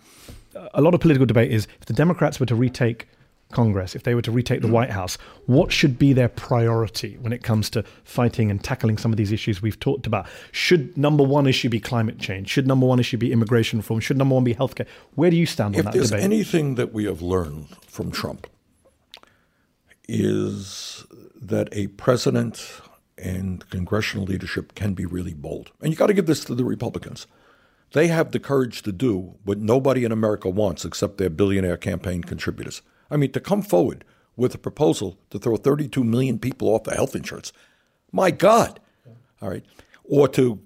A 0.73 0.81
lot 0.81 0.93
of 0.93 0.99
political 0.99 1.25
debate 1.25 1.51
is 1.51 1.67
if 1.79 1.85
the 1.85 1.93
Democrats 1.93 2.39
were 2.39 2.45
to 2.45 2.55
retake 2.55 3.07
Congress, 3.51 3.95
if 3.95 4.03
they 4.03 4.15
were 4.15 4.21
to 4.21 4.31
retake 4.31 4.61
the 4.61 4.67
mm. 4.67 4.71
White 4.71 4.89
House, 4.89 5.17
what 5.45 5.71
should 5.71 5.99
be 5.99 6.13
their 6.13 6.29
priority 6.29 7.17
when 7.21 7.31
it 7.31 7.43
comes 7.43 7.69
to 7.71 7.83
fighting 8.03 8.49
and 8.49 8.63
tackling 8.63 8.97
some 8.97 9.11
of 9.13 9.17
these 9.17 9.31
issues 9.31 9.61
we've 9.61 9.79
talked 9.79 10.07
about? 10.07 10.27
Should 10.51 10.97
number 10.97 11.23
one 11.23 11.47
issue 11.47 11.69
be 11.69 11.79
climate 11.79 12.19
change? 12.19 12.49
Should 12.49 12.67
number 12.67 12.85
one 12.85 12.99
issue 12.99 13.17
be 13.17 13.31
immigration 13.31 13.79
reform? 13.79 13.99
Should 13.99 14.17
number 14.17 14.35
one 14.35 14.43
be 14.43 14.55
healthcare? 14.55 14.87
Where 15.13 15.29
do 15.29 15.37
you 15.37 15.45
stand 15.45 15.75
on 15.75 15.79
If 15.79 15.85
that 15.85 15.93
there's 15.93 16.09
debate? 16.09 16.23
anything 16.23 16.75
that 16.75 16.93
we 16.93 17.05
have 17.05 17.21
learned 17.21 17.67
from 17.87 18.11
Trump, 18.11 18.47
is 20.07 21.05
that 21.35 21.69
a 21.71 21.87
president 21.87 22.81
and 23.17 23.67
congressional 23.69 24.25
leadership 24.25 24.75
can 24.75 24.93
be 24.93 25.05
really 25.05 25.33
bold. 25.33 25.71
And 25.81 25.91
you 25.91 25.97
got 25.97 26.07
to 26.07 26.13
give 26.13 26.25
this 26.25 26.43
to 26.45 26.55
the 26.55 26.65
Republicans. 26.65 27.27
They 27.95 28.07
have 28.07 28.31
the 28.31 28.41
courage 28.41 28.81
to 28.81 28.91
do 28.91 29.35
what 29.45 29.59
nobody 29.59 30.03
in 30.03 30.11
America 30.11 30.49
wants 30.49 30.83
except 30.83 31.17
their 31.17 31.29
billionaire 31.29 31.77
campaign 31.77 32.23
contributors. 32.23 32.81
I 33.09 33.15
mean, 33.15 33.31
to 33.31 33.39
come 33.39 33.61
forward 33.61 34.03
with 34.35 34.53
a 34.53 34.57
proposal 34.57 35.17
to 35.29 35.39
throw 35.39 35.55
32 35.55 36.03
million 36.03 36.37
people 36.37 36.67
off 36.67 36.87
of 36.87 36.93
health 36.93 37.15
insurance. 37.15 37.53
My 38.11 38.31
God. 38.31 38.81
All 39.41 39.49
right. 39.49 39.63
Or 40.03 40.27
to 40.27 40.59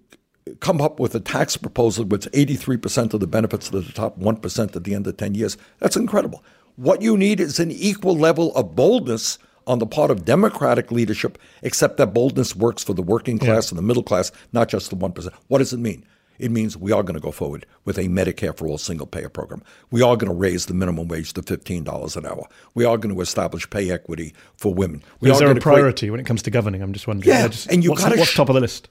come 0.59 0.81
up 0.81 0.99
with 0.99 1.13
a 1.13 1.19
tax 1.19 1.55
proposal 1.55 2.03
with 2.03 2.31
83% 2.31 3.13
of 3.13 3.19
the 3.19 3.27
benefits 3.27 3.69
to 3.69 3.79
the 3.79 3.91
top 3.91 4.17
1% 4.19 4.75
at 4.75 4.83
the 4.83 4.95
end 4.95 5.05
of 5.05 5.17
10 5.17 5.35
years. 5.35 5.55
That's 5.77 5.95
incredible. 5.95 6.43
What 6.77 7.03
you 7.03 7.15
need 7.15 7.39
is 7.39 7.59
an 7.59 7.69
equal 7.69 8.17
level 8.17 8.55
of 8.55 8.75
boldness 8.75 9.37
on 9.67 9.77
the 9.77 9.85
part 9.85 10.09
of 10.09 10.25
Democratic 10.25 10.91
leadership, 10.91 11.37
except 11.61 11.97
that 11.97 12.11
boldness 12.11 12.55
works 12.55 12.83
for 12.83 12.95
the 12.95 13.03
working 13.03 13.37
class 13.37 13.69
and 13.69 13.77
the 13.77 13.83
middle 13.83 14.01
class, 14.01 14.31
not 14.51 14.67
just 14.67 14.89
the 14.89 14.95
1%. 14.95 15.31
What 15.47 15.59
does 15.59 15.73
it 15.73 15.77
mean? 15.77 16.03
It 16.39 16.51
means 16.51 16.77
we 16.77 16.91
are 16.93 17.03
going 17.03 17.15
to 17.15 17.19
go 17.19 17.31
forward 17.31 17.65
with 17.85 17.97
a 17.97 18.03
Medicare 18.03 18.55
for 18.57 18.65
all 18.67 18.77
single 18.77 19.05
payer 19.05 19.29
program. 19.29 19.61
We 19.91 20.01
are 20.01 20.15
going 20.15 20.31
to 20.31 20.37
raise 20.37 20.65
the 20.67 20.73
minimum 20.73 21.07
wage 21.09 21.33
to 21.33 21.41
$15 21.41 22.15
an 22.17 22.25
hour. 22.25 22.47
We 22.73 22.85
are 22.85 22.97
going 22.97 23.13
to 23.13 23.21
establish 23.21 23.69
pay 23.69 23.91
equity 23.91 24.33
for 24.55 24.73
women. 24.73 25.03
We 25.19 25.29
Is 25.29 25.37
are 25.37 25.39
there 25.39 25.51
a 25.51 25.55
to 25.55 25.59
create- 25.61 25.73
priority 25.75 26.09
when 26.09 26.19
it 26.19 26.25
comes 26.25 26.41
to 26.43 26.49
governing? 26.51 26.81
I'm 26.81 26.93
just 26.93 27.07
wondering. 27.07 27.29
Yeah, 27.35 27.49
just- 27.49 27.69
and 27.71 27.83
you 27.83 27.91
what's, 27.91 28.01
gotta 28.03 28.17
what's 28.17 28.31
sh- 28.31 28.35
top 28.37 28.49
of 28.49 28.55
the 28.55 28.61
list? 28.61 28.87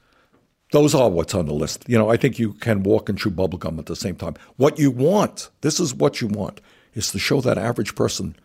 those 0.71 0.93
are 0.93 1.09
what's 1.09 1.33
on 1.33 1.47
the 1.47 1.53
list. 1.53 1.83
You 1.87 1.97
know, 1.97 2.09
I 2.11 2.17
think 2.17 2.37
you 2.37 2.53
can 2.53 2.83
walk 2.83 3.09
and 3.09 3.17
chew 3.17 3.31
bubblegum 3.31 3.79
at 3.79 3.87
the 3.87 3.95
same 3.95 4.15
time. 4.15 4.35
What 4.57 4.77
you 4.77 4.91
want, 4.91 5.49
this 5.61 5.79
is 5.79 5.95
what 5.95 6.21
you 6.21 6.27
want, 6.27 6.61
is 6.93 7.11
to 7.11 7.17
show 7.17 7.41
that 7.41 7.57
average 7.57 7.95
person, 7.95 8.35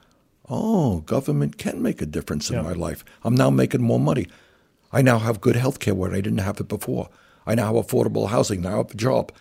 oh, 0.48 1.00
government 1.00 1.58
can 1.58 1.82
make 1.82 2.00
a 2.00 2.06
difference 2.06 2.48
in 2.48 2.56
Yeah. 2.56 2.62
my 2.62 2.72
life. 2.72 3.04
I'm 3.24 3.34
now 3.34 3.50
making 3.50 3.82
more 3.82 4.00
money. 4.00 4.26
I 4.90 5.02
now 5.02 5.18
have 5.18 5.42
good 5.42 5.56
health 5.56 5.80
care 5.80 5.94
where 5.94 6.12
I 6.12 6.22
didn't 6.22 6.38
have 6.38 6.60
it 6.60 6.68
before. 6.68 7.10
I 7.46 7.54
now 7.54 7.74
have 7.74 7.86
affordable 7.86 8.28
housing. 8.28 8.62
Now 8.62 8.74
I 8.74 8.76
have 8.78 8.90
a 8.92 8.94
job. 8.94 9.32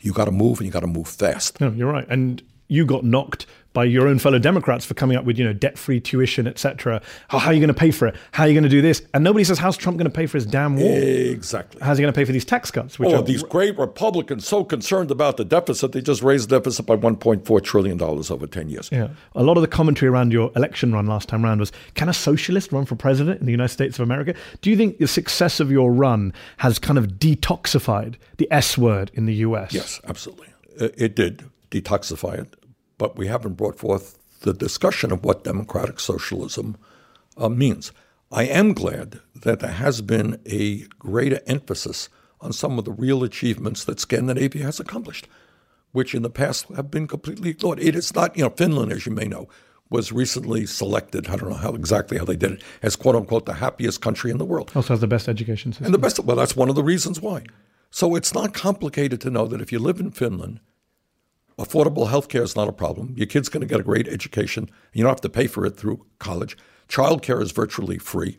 You 0.00 0.12
got 0.12 0.24
to 0.24 0.32
move, 0.32 0.58
and 0.58 0.66
you 0.66 0.72
got 0.72 0.80
to 0.80 0.86
move 0.86 1.08
fast. 1.08 1.60
No, 1.60 1.70
you're 1.70 1.90
right. 1.90 2.06
And 2.08 2.42
you 2.68 2.84
got 2.84 3.04
knocked 3.04 3.46
by 3.72 3.84
your 3.84 4.06
own 4.06 4.18
fellow 4.18 4.38
Democrats 4.38 4.84
for 4.84 4.94
coming 4.94 5.16
up 5.16 5.24
with, 5.24 5.38
you 5.38 5.44
know, 5.44 5.52
debt-free 5.52 6.00
tuition, 6.00 6.46
etc. 6.46 7.00
How, 7.28 7.38
how, 7.38 7.50
are 7.50 7.52
you 7.54 7.60
going 7.60 7.68
to 7.68 7.74
pay 7.74 7.90
for 7.90 8.06
it? 8.06 8.16
How 8.32 8.44
are 8.44 8.48
you 8.48 8.54
going 8.54 8.64
to 8.64 8.68
do 8.68 8.82
this? 8.82 9.02
And 9.14 9.24
nobody 9.24 9.44
says, 9.44 9.58
how's 9.58 9.76
Trump 9.76 9.98
going 9.98 10.10
to 10.10 10.14
pay 10.14 10.26
for 10.26 10.36
his 10.36 10.46
damn 10.46 10.76
wall? 10.76 10.92
Exactly. 10.92 11.80
How's 11.80 11.98
he 11.98 12.02
going 12.02 12.12
to 12.12 12.18
pay 12.18 12.24
for 12.24 12.32
these 12.32 12.44
tax 12.44 12.70
cuts? 12.70 12.98
Which 12.98 13.10
oh, 13.10 13.16
are 13.16 13.22
these 13.22 13.42
great 13.42 13.78
Republicans 13.78 14.46
so 14.46 14.64
concerned 14.64 15.10
about 15.10 15.36
the 15.36 15.44
deficit, 15.44 15.92
they 15.92 16.00
just 16.00 16.22
raised 16.22 16.48
the 16.50 16.58
deficit 16.58 16.86
by 16.86 16.96
$1.4 16.96 17.64
trillion 17.64 18.00
over 18.00 18.46
10 18.46 18.68
years. 18.68 18.88
Yeah. 18.92 19.08
A 19.34 19.42
lot 19.42 19.56
of 19.56 19.62
the 19.62 19.68
commentary 19.68 20.10
around 20.10 20.32
your 20.32 20.52
election 20.54 20.92
run 20.92 21.06
last 21.06 21.28
time 21.28 21.44
around 21.44 21.60
was, 21.60 21.72
can 21.94 22.08
a 22.08 22.14
socialist 22.14 22.72
run 22.72 22.84
for 22.84 22.96
president 22.96 23.40
in 23.40 23.46
the 23.46 23.52
United 23.52 23.72
States 23.72 23.98
of 23.98 24.02
America? 24.02 24.34
Do 24.60 24.70
you 24.70 24.76
think 24.76 24.98
the 24.98 25.08
success 25.08 25.60
of 25.60 25.70
your 25.70 25.92
run 25.92 26.32
has 26.58 26.78
kind 26.78 26.98
of 26.98 27.06
detoxified 27.12 28.16
the 28.36 28.48
S 28.50 28.76
word 28.76 29.10
in 29.14 29.26
the 29.26 29.34
US? 29.34 29.72
Yes, 29.72 30.00
absolutely. 30.06 30.48
It 30.78 31.14
did 31.14 31.44
detoxify 31.72 32.38
it, 32.38 32.56
but 32.98 33.16
we 33.16 33.26
haven't 33.26 33.54
brought 33.54 33.78
forth 33.78 34.18
the 34.40 34.52
discussion 34.52 35.10
of 35.12 35.24
what 35.24 35.44
democratic 35.44 35.98
socialism 35.98 36.76
uh, 37.36 37.48
means. 37.48 37.92
I 38.30 38.44
am 38.44 38.72
glad 38.72 39.20
that 39.34 39.60
there 39.60 39.72
has 39.72 40.00
been 40.02 40.40
a 40.46 40.86
greater 40.98 41.40
emphasis 41.46 42.08
on 42.40 42.52
some 42.52 42.78
of 42.78 42.84
the 42.84 42.92
real 42.92 43.22
achievements 43.22 43.84
that 43.84 44.00
Scandinavia 44.00 44.64
has 44.64 44.80
accomplished, 44.80 45.28
which 45.92 46.14
in 46.14 46.22
the 46.22 46.30
past 46.30 46.66
have 46.74 46.90
been 46.90 47.06
completely 47.06 47.50
ignored. 47.50 47.78
It 47.78 47.94
is 47.94 48.14
not, 48.14 48.36
you 48.36 48.42
know, 48.42 48.50
Finland, 48.50 48.92
as 48.92 49.06
you 49.06 49.12
may 49.12 49.26
know, 49.26 49.48
was 49.90 50.10
recently 50.10 50.64
selected, 50.64 51.28
I 51.28 51.36
don't 51.36 51.50
know 51.50 51.56
how 51.56 51.74
exactly 51.74 52.18
how 52.18 52.24
they 52.24 52.36
did 52.36 52.52
it, 52.52 52.62
as 52.82 52.96
quote 52.96 53.14
unquote 53.14 53.44
the 53.44 53.54
happiest 53.54 54.00
country 54.00 54.30
in 54.30 54.38
the 54.38 54.44
world. 54.44 54.72
Also 54.74 54.94
has 54.94 55.00
the 55.00 55.06
best 55.06 55.28
education 55.28 55.72
system. 55.72 55.86
And 55.86 55.94
the 55.94 55.98
best, 55.98 56.18
well, 56.20 56.36
that's 56.36 56.56
one 56.56 56.70
of 56.70 56.74
the 56.74 56.82
reasons 56.82 57.20
why. 57.20 57.44
So 57.90 58.14
it's 58.14 58.32
not 58.32 58.54
complicated 58.54 59.20
to 59.20 59.30
know 59.30 59.46
that 59.46 59.60
if 59.60 59.70
you 59.70 59.78
live 59.78 60.00
in 60.00 60.10
Finland 60.10 60.60
Affordable 61.62 62.10
health 62.10 62.28
care 62.28 62.42
is 62.42 62.56
not 62.56 62.68
a 62.68 62.72
problem. 62.72 63.14
Your 63.16 63.26
kid's 63.26 63.48
going 63.48 63.60
to 63.60 63.66
get 63.66 63.78
a 63.78 63.84
great 63.84 64.08
education. 64.08 64.68
You 64.92 65.04
don't 65.04 65.10
have 65.10 65.20
to 65.20 65.28
pay 65.28 65.46
for 65.46 65.64
it 65.64 65.76
through 65.76 66.04
college. 66.18 66.56
Child 66.88 67.22
care 67.22 67.40
is 67.40 67.52
virtually 67.52 67.98
free. 67.98 68.36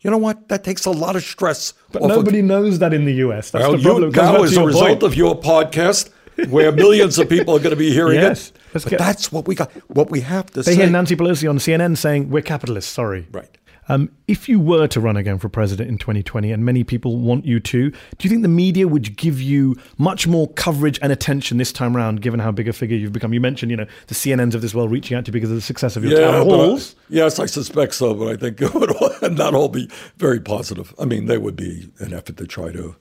You 0.00 0.10
know 0.10 0.18
what? 0.18 0.48
That 0.48 0.62
takes 0.62 0.86
a 0.86 0.90
lot 0.90 1.16
of 1.16 1.24
stress. 1.24 1.74
But 1.90 2.02
nobody 2.02 2.38
of, 2.38 2.46
knows 2.46 2.78
that 2.78 2.94
in 2.94 3.04
the 3.04 3.14
US. 3.14 3.50
That's 3.50 3.62
well, 3.62 3.76
the 3.76 3.82
problem. 3.82 4.04
You, 4.04 4.22
now, 4.22 4.42
as 4.44 4.56
a 4.56 4.64
result 4.64 4.88
point. 4.88 5.02
of 5.02 5.16
your 5.16 5.38
podcast, 5.38 6.10
where 6.48 6.70
millions 6.86 7.18
of 7.18 7.28
people 7.28 7.56
are 7.56 7.58
going 7.58 7.70
to 7.70 7.76
be 7.76 7.92
hearing 7.92 8.20
yes. 8.20 8.50
it. 8.50 8.56
But 8.72 8.86
get, 8.86 8.98
that's 8.98 9.32
what 9.32 9.48
we 9.48 9.56
got. 9.56 9.72
What 9.88 10.10
we 10.10 10.20
have 10.20 10.46
to 10.46 10.62
they 10.62 10.62
say. 10.62 10.70
They 10.76 10.82
hear 10.84 10.90
Nancy 10.90 11.16
Pelosi 11.16 11.50
on 11.50 11.58
CNN 11.58 11.98
saying, 11.98 12.30
we're 12.30 12.42
capitalists, 12.42 12.92
sorry. 12.92 13.26
Right. 13.32 13.58
Um, 13.90 14.08
if 14.28 14.48
you 14.48 14.60
were 14.60 14.86
to 14.86 15.00
run 15.00 15.16
again 15.16 15.40
for 15.40 15.48
president 15.48 15.90
in 15.90 15.98
2020, 15.98 16.52
and 16.52 16.64
many 16.64 16.84
people 16.84 17.16
want 17.16 17.44
you 17.44 17.58
to, 17.58 17.90
do 17.90 17.96
you 18.20 18.30
think 18.30 18.42
the 18.42 18.48
media 18.48 18.86
would 18.86 19.16
give 19.16 19.42
you 19.42 19.74
much 19.98 20.28
more 20.28 20.46
coverage 20.50 20.96
and 21.02 21.10
attention 21.10 21.58
this 21.58 21.72
time 21.72 21.96
around, 21.96 22.22
given 22.22 22.38
how 22.38 22.52
big 22.52 22.68
a 22.68 22.72
figure 22.72 22.96
you've 22.96 23.12
become? 23.12 23.34
You 23.34 23.40
mentioned, 23.40 23.72
you 23.72 23.76
know, 23.76 23.86
the 24.06 24.14
CNNs 24.14 24.54
of 24.54 24.62
this 24.62 24.76
world 24.76 24.92
reaching 24.92 25.16
out 25.16 25.24
to 25.24 25.30
you 25.30 25.32
because 25.32 25.50
of 25.50 25.56
the 25.56 25.60
success 25.60 25.96
of 25.96 26.04
your 26.04 26.12
yeah, 26.12 26.30
town 26.30 26.46
halls. 26.46 26.94
I, 26.94 27.02
yes, 27.08 27.40
I 27.40 27.46
suspect 27.46 27.94
so, 27.94 28.14
but 28.14 28.28
I 28.28 28.36
think 28.36 28.62
it 28.62 28.72
would 28.72 29.36
not 29.36 29.54
all 29.54 29.68
be 29.68 29.90
very 30.18 30.38
positive. 30.38 30.94
I 30.96 31.04
mean, 31.04 31.26
there 31.26 31.40
would 31.40 31.56
be 31.56 31.90
an 31.98 32.14
effort 32.14 32.36
to 32.36 32.46
try 32.46 32.70
to 32.70 32.94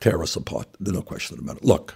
tear 0.00 0.22
us 0.22 0.36
apart. 0.36 0.68
There's 0.78 0.94
no 0.94 1.00
question 1.00 1.38
about 1.38 1.56
it. 1.56 1.64
Look, 1.64 1.94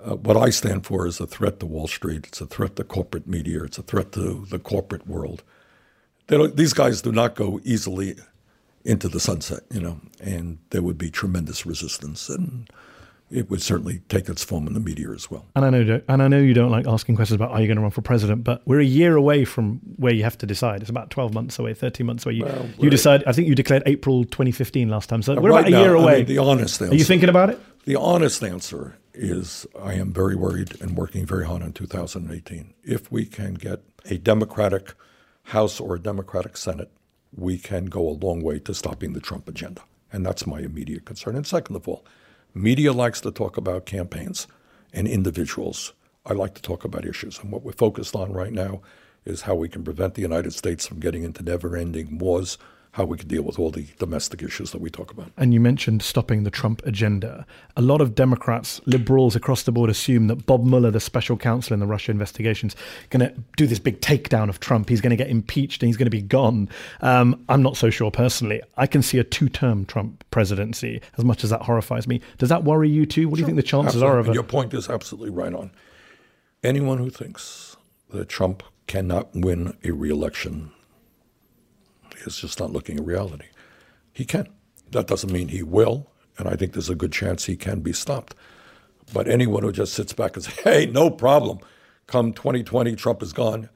uh, 0.00 0.16
what 0.16 0.36
I 0.36 0.50
stand 0.50 0.86
for 0.86 1.06
is 1.06 1.20
a 1.20 1.26
threat 1.28 1.60
to 1.60 1.66
Wall 1.66 1.86
Street. 1.86 2.26
It's 2.26 2.40
a 2.40 2.46
threat 2.46 2.74
to 2.76 2.82
corporate 2.82 3.28
media. 3.28 3.62
It's 3.62 3.78
a 3.78 3.82
threat 3.82 4.10
to 4.12 4.44
the 4.50 4.58
corporate 4.58 5.06
world 5.06 5.44
these 6.26 6.72
guys 6.72 7.02
do 7.02 7.12
not 7.12 7.34
go 7.34 7.60
easily 7.64 8.16
into 8.84 9.08
the 9.08 9.20
sunset, 9.20 9.60
you 9.70 9.80
know, 9.80 10.00
and 10.20 10.58
there 10.70 10.82
would 10.82 10.98
be 10.98 11.10
tremendous 11.10 11.64
resistance, 11.64 12.28
and 12.28 12.68
it 13.30 13.48
would 13.50 13.62
certainly 13.62 14.00
take 14.08 14.28
its 14.28 14.44
form 14.44 14.66
in 14.66 14.74
the 14.74 14.80
media 14.80 15.10
as 15.10 15.30
well. 15.30 15.46
And 15.56 15.64
I 15.64 15.70
know, 15.70 16.00
and 16.06 16.22
I 16.22 16.28
know 16.28 16.38
you 16.38 16.54
don't 16.54 16.70
like 16.70 16.86
asking 16.86 17.16
questions 17.16 17.36
about 17.36 17.50
are 17.50 17.60
you 17.60 17.66
going 17.66 17.76
to 17.76 17.82
run 17.82 17.90
for 17.90 18.02
president, 18.02 18.44
but 18.44 18.62
we're 18.66 18.80
a 18.80 18.84
year 18.84 19.16
away 19.16 19.44
from 19.44 19.80
where 19.96 20.12
you 20.12 20.22
have 20.22 20.36
to 20.38 20.46
decide. 20.46 20.82
It's 20.82 20.90
about 20.90 21.10
twelve 21.10 21.32
months 21.32 21.58
away, 21.58 21.74
thirteen 21.74 22.06
months 22.06 22.26
away. 22.26 22.34
You, 22.34 22.44
well, 22.44 22.68
you 22.78 22.90
decide. 22.90 23.24
I 23.26 23.32
think 23.32 23.48
you 23.48 23.54
declared 23.54 23.82
April 23.86 24.24
2015 24.24 24.88
last 24.88 25.08
time, 25.08 25.22
so 25.22 25.34
we're 25.34 25.50
right 25.50 25.60
about 25.60 25.68
a 25.68 25.70
now, 25.70 25.82
year 25.82 25.94
away. 25.94 26.14
I 26.14 26.16
mean, 26.18 26.26
the 26.26 26.38
honest 26.38 26.80
answer. 26.80 26.92
Are 26.92 26.96
you 26.96 27.04
thinking 27.04 27.28
about 27.28 27.50
it? 27.50 27.60
The 27.86 27.96
honest 27.96 28.42
answer 28.42 28.96
is 29.14 29.66
I 29.80 29.94
am 29.94 30.12
very 30.12 30.36
worried 30.36 30.80
and 30.80 30.96
working 30.96 31.24
very 31.24 31.46
hard 31.46 31.62
on 31.62 31.72
2018. 31.72 32.74
If 32.82 33.10
we 33.10 33.24
can 33.26 33.54
get 33.54 33.82
a 34.06 34.18
Democratic 34.18 34.94
House 35.44 35.80
or 35.80 35.94
a 35.94 36.00
Democratic 36.00 36.56
Senate, 36.56 36.90
we 37.36 37.58
can 37.58 37.86
go 37.86 38.08
a 38.08 38.20
long 38.24 38.42
way 38.42 38.58
to 38.60 38.74
stopping 38.74 39.12
the 39.12 39.20
Trump 39.20 39.48
agenda. 39.48 39.82
And 40.12 40.24
that's 40.24 40.46
my 40.46 40.60
immediate 40.60 41.04
concern. 41.04 41.36
And 41.36 41.46
second 41.46 41.76
of 41.76 41.88
all, 41.88 42.04
media 42.54 42.92
likes 42.92 43.20
to 43.22 43.30
talk 43.30 43.56
about 43.56 43.86
campaigns 43.86 44.46
and 44.92 45.08
individuals. 45.08 45.92
I 46.24 46.32
like 46.32 46.54
to 46.54 46.62
talk 46.62 46.84
about 46.84 47.04
issues. 47.04 47.38
And 47.40 47.50
what 47.50 47.62
we're 47.62 47.72
focused 47.72 48.14
on 48.14 48.32
right 48.32 48.52
now 48.52 48.80
is 49.24 49.42
how 49.42 49.54
we 49.54 49.68
can 49.68 49.84
prevent 49.84 50.14
the 50.14 50.22
United 50.22 50.52
States 50.52 50.86
from 50.86 51.00
getting 51.00 51.24
into 51.24 51.42
never 51.42 51.76
ending 51.76 52.18
wars 52.18 52.58
how 52.94 53.04
we 53.04 53.18
could 53.18 53.26
deal 53.26 53.42
with 53.42 53.58
all 53.58 53.72
the 53.72 53.88
domestic 53.98 54.40
issues 54.40 54.70
that 54.70 54.80
we 54.80 54.88
talk 54.88 55.10
about. 55.10 55.28
And 55.36 55.52
you 55.52 55.58
mentioned 55.58 56.00
stopping 56.00 56.44
the 56.44 56.50
Trump 56.50 56.80
agenda. 56.86 57.44
A 57.76 57.82
lot 57.82 58.00
of 58.00 58.14
Democrats, 58.14 58.80
liberals 58.86 59.34
across 59.34 59.64
the 59.64 59.72
board 59.72 59.90
assume 59.90 60.28
that 60.28 60.46
Bob 60.46 60.64
Mueller, 60.64 60.92
the 60.92 61.00
special 61.00 61.36
counsel 61.36 61.74
in 61.74 61.80
the 61.80 61.86
Russia 61.86 62.12
investigations, 62.12 62.76
going 63.10 63.28
to 63.28 63.34
do 63.56 63.66
this 63.66 63.80
big 63.80 64.00
takedown 64.00 64.48
of 64.48 64.60
Trump. 64.60 64.88
He's 64.88 65.00
going 65.00 65.10
to 65.10 65.16
get 65.16 65.28
impeached 65.28 65.82
and 65.82 65.88
he's 65.88 65.96
going 65.96 66.06
to 66.06 66.10
be 66.10 66.22
gone. 66.22 66.68
Um, 67.00 67.44
I'm 67.48 67.62
not 67.62 67.76
so 67.76 67.90
sure 67.90 68.12
personally. 68.12 68.62
I 68.76 68.86
can 68.86 69.02
see 69.02 69.18
a 69.18 69.24
two-term 69.24 69.86
Trump 69.86 70.22
presidency. 70.30 71.02
As 71.18 71.24
much 71.24 71.42
as 71.42 71.50
that 71.50 71.62
horrifies 71.62 72.06
me, 72.06 72.20
does 72.38 72.48
that 72.48 72.62
worry 72.62 72.88
you 72.88 73.06
too? 73.06 73.28
What 73.28 73.38
sure. 73.38 73.38
do 73.38 73.40
you 73.40 73.46
think 73.46 73.56
the 73.56 73.64
chances 73.64 73.96
absolutely. 73.96 74.16
are 74.16 74.18
of 74.20 74.28
it? 74.28 74.34
Your 74.34 74.44
point 74.44 74.72
is 74.72 74.88
absolutely 74.88 75.30
right 75.30 75.52
on. 75.52 75.72
Anyone 76.62 76.98
who 76.98 77.10
thinks 77.10 77.76
that 78.10 78.28
Trump 78.28 78.62
cannot 78.86 79.34
win 79.34 79.76
a 79.82 79.90
re-election 79.90 80.70
is 82.24 82.36
just 82.38 82.60
not 82.60 82.72
looking 82.72 82.98
at 82.98 83.04
reality. 83.04 83.46
He 84.12 84.24
can. 84.24 84.48
That 84.90 85.06
doesn't 85.06 85.32
mean 85.32 85.48
he 85.48 85.62
will, 85.62 86.10
and 86.38 86.48
I 86.48 86.54
think 86.54 86.72
there's 86.72 86.90
a 86.90 86.94
good 86.94 87.12
chance 87.12 87.44
he 87.44 87.56
can 87.56 87.80
be 87.80 87.92
stopped. 87.92 88.34
But 89.12 89.28
anyone 89.28 89.62
who 89.62 89.72
just 89.72 89.94
sits 89.94 90.12
back 90.12 90.36
and 90.36 90.44
says, 90.44 90.54
hey, 90.60 90.86
no 90.86 91.10
problem, 91.10 91.58
come 92.06 92.32
2020, 92.32 92.94
Trump 92.96 93.22
is 93.22 93.32
gone, 93.32 93.68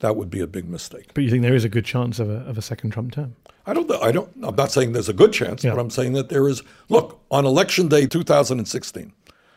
that 0.00 0.16
would 0.16 0.30
be 0.30 0.40
a 0.40 0.46
big 0.46 0.68
mistake. 0.68 1.10
But 1.14 1.24
you 1.24 1.30
think 1.30 1.42
there 1.42 1.54
is 1.54 1.64
a 1.64 1.68
good 1.68 1.84
chance 1.84 2.18
of 2.18 2.30
a, 2.30 2.38
of 2.40 2.56
a 2.58 2.62
second 2.62 2.90
Trump 2.90 3.12
term? 3.12 3.34
I 3.66 3.74
don't. 3.74 3.90
I 3.90 4.12
don't. 4.12 4.30
I'm 4.42 4.54
not 4.54 4.70
saying 4.70 4.92
there's 4.92 5.08
a 5.08 5.14
good 5.14 5.32
chance, 5.32 5.62
yeah. 5.62 5.74
but 5.74 5.80
I'm 5.80 5.90
saying 5.90 6.14
that 6.14 6.30
there 6.30 6.48
is. 6.48 6.62
Look, 6.88 7.20
on 7.30 7.44
election 7.44 7.88
day 7.88 8.06
2016, 8.06 9.12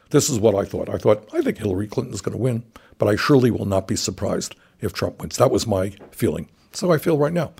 this 0.09 0.29
is 0.29 0.39
what 0.39 0.53
I 0.53 0.65
thought. 0.65 0.89
I 0.89 0.97
thought 0.97 1.29
I 1.33 1.41
think 1.41 1.57
Hillary 1.57 1.87
Clinton 1.87 2.13
is 2.13 2.21
going 2.21 2.35
to 2.35 2.41
win, 2.41 2.63
but 2.97 3.07
I 3.07 3.15
surely 3.15 3.51
will 3.51 3.65
not 3.65 3.87
be 3.87 3.95
surprised 3.95 4.55
if 4.81 4.91
Trump 4.91 5.21
wins. 5.21 5.37
That 5.37 5.51
was 5.51 5.65
my 5.65 5.93
feeling. 6.11 6.49
So 6.73 6.91
I 6.91 6.97
feel 6.97 7.17
right 7.17 7.31
now. 7.31 7.53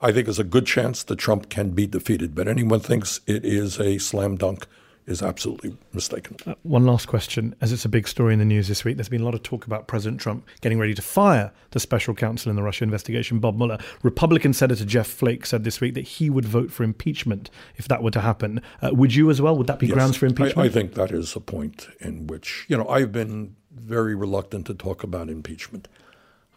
I 0.00 0.12
think 0.12 0.26
there's 0.26 0.38
a 0.38 0.44
good 0.44 0.66
chance 0.66 1.02
that 1.02 1.16
Trump 1.16 1.48
can 1.48 1.70
be 1.70 1.86
defeated. 1.86 2.34
But 2.34 2.48
anyone 2.48 2.80
thinks 2.80 3.20
it 3.26 3.44
is 3.44 3.80
a 3.80 3.98
slam 3.98 4.36
dunk 4.36 4.66
is 5.08 5.22
absolutely 5.22 5.74
mistaken. 5.92 6.36
Uh, 6.46 6.54
one 6.62 6.84
last 6.84 7.06
question. 7.06 7.54
As 7.62 7.72
it's 7.72 7.84
a 7.84 7.88
big 7.88 8.06
story 8.06 8.34
in 8.34 8.38
the 8.38 8.44
news 8.44 8.68
this 8.68 8.84
week, 8.84 8.96
there's 8.96 9.08
been 9.08 9.22
a 9.22 9.24
lot 9.24 9.34
of 9.34 9.42
talk 9.42 9.66
about 9.66 9.88
President 9.88 10.20
Trump 10.20 10.46
getting 10.60 10.78
ready 10.78 10.94
to 10.94 11.02
fire 11.02 11.50
the 11.70 11.80
special 11.80 12.14
counsel 12.14 12.50
in 12.50 12.56
the 12.56 12.62
Russia 12.62 12.84
investigation, 12.84 13.38
Bob 13.38 13.56
Mueller. 13.56 13.78
Republican 14.02 14.52
Senator 14.52 14.84
Jeff 14.84 15.06
Flake 15.06 15.46
said 15.46 15.64
this 15.64 15.80
week 15.80 15.94
that 15.94 16.02
he 16.02 16.28
would 16.28 16.44
vote 16.44 16.70
for 16.70 16.84
impeachment 16.84 17.50
if 17.76 17.88
that 17.88 18.02
were 18.02 18.10
to 18.10 18.20
happen. 18.20 18.60
Uh, 18.82 18.90
would 18.92 19.14
you 19.14 19.30
as 19.30 19.40
well? 19.40 19.56
Would 19.56 19.66
that 19.66 19.78
be 19.78 19.86
yes, 19.86 19.94
grounds 19.94 20.16
for 20.16 20.26
impeachment? 20.26 20.58
I, 20.58 20.64
I 20.64 20.68
think 20.68 20.94
that 20.94 21.10
is 21.10 21.34
a 21.34 21.40
point 21.40 21.88
in 22.00 22.26
which, 22.26 22.66
you 22.68 22.76
know, 22.76 22.86
I've 22.86 23.10
been 23.10 23.56
very 23.72 24.14
reluctant 24.14 24.66
to 24.66 24.74
talk 24.74 25.02
about 25.02 25.30
impeachment 25.30 25.88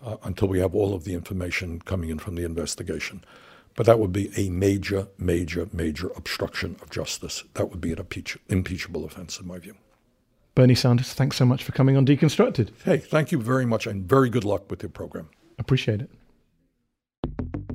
uh, 0.03 0.17
until 0.23 0.47
we 0.47 0.59
have 0.59 0.75
all 0.75 0.93
of 0.93 1.03
the 1.03 1.13
information 1.13 1.79
coming 1.79 2.09
in 2.09 2.19
from 2.19 2.35
the 2.35 2.43
investigation. 2.43 3.23
But 3.75 3.85
that 3.85 3.99
would 3.99 4.11
be 4.11 4.31
a 4.35 4.49
major, 4.49 5.07
major, 5.17 5.67
major 5.71 6.11
obstruction 6.15 6.75
of 6.81 6.89
justice. 6.89 7.43
That 7.53 7.69
would 7.69 7.79
be 7.79 7.93
an 7.93 7.99
impeach- 7.99 8.37
impeachable 8.49 9.05
offense, 9.05 9.39
in 9.39 9.47
my 9.47 9.59
view. 9.59 9.75
Bernie 10.55 10.75
Sanders, 10.75 11.13
thanks 11.13 11.37
so 11.37 11.45
much 11.45 11.63
for 11.63 11.71
coming 11.71 11.95
on 11.95 12.05
Deconstructed. 12.05 12.71
Hey, 12.83 12.97
thank 12.97 13.31
you 13.31 13.41
very 13.41 13.65
much, 13.65 13.87
and 13.87 14.03
very 14.03 14.29
good 14.29 14.43
luck 14.43 14.69
with 14.69 14.83
your 14.83 14.89
program. 14.89 15.29
Appreciate 15.57 16.01
it. 16.01 17.70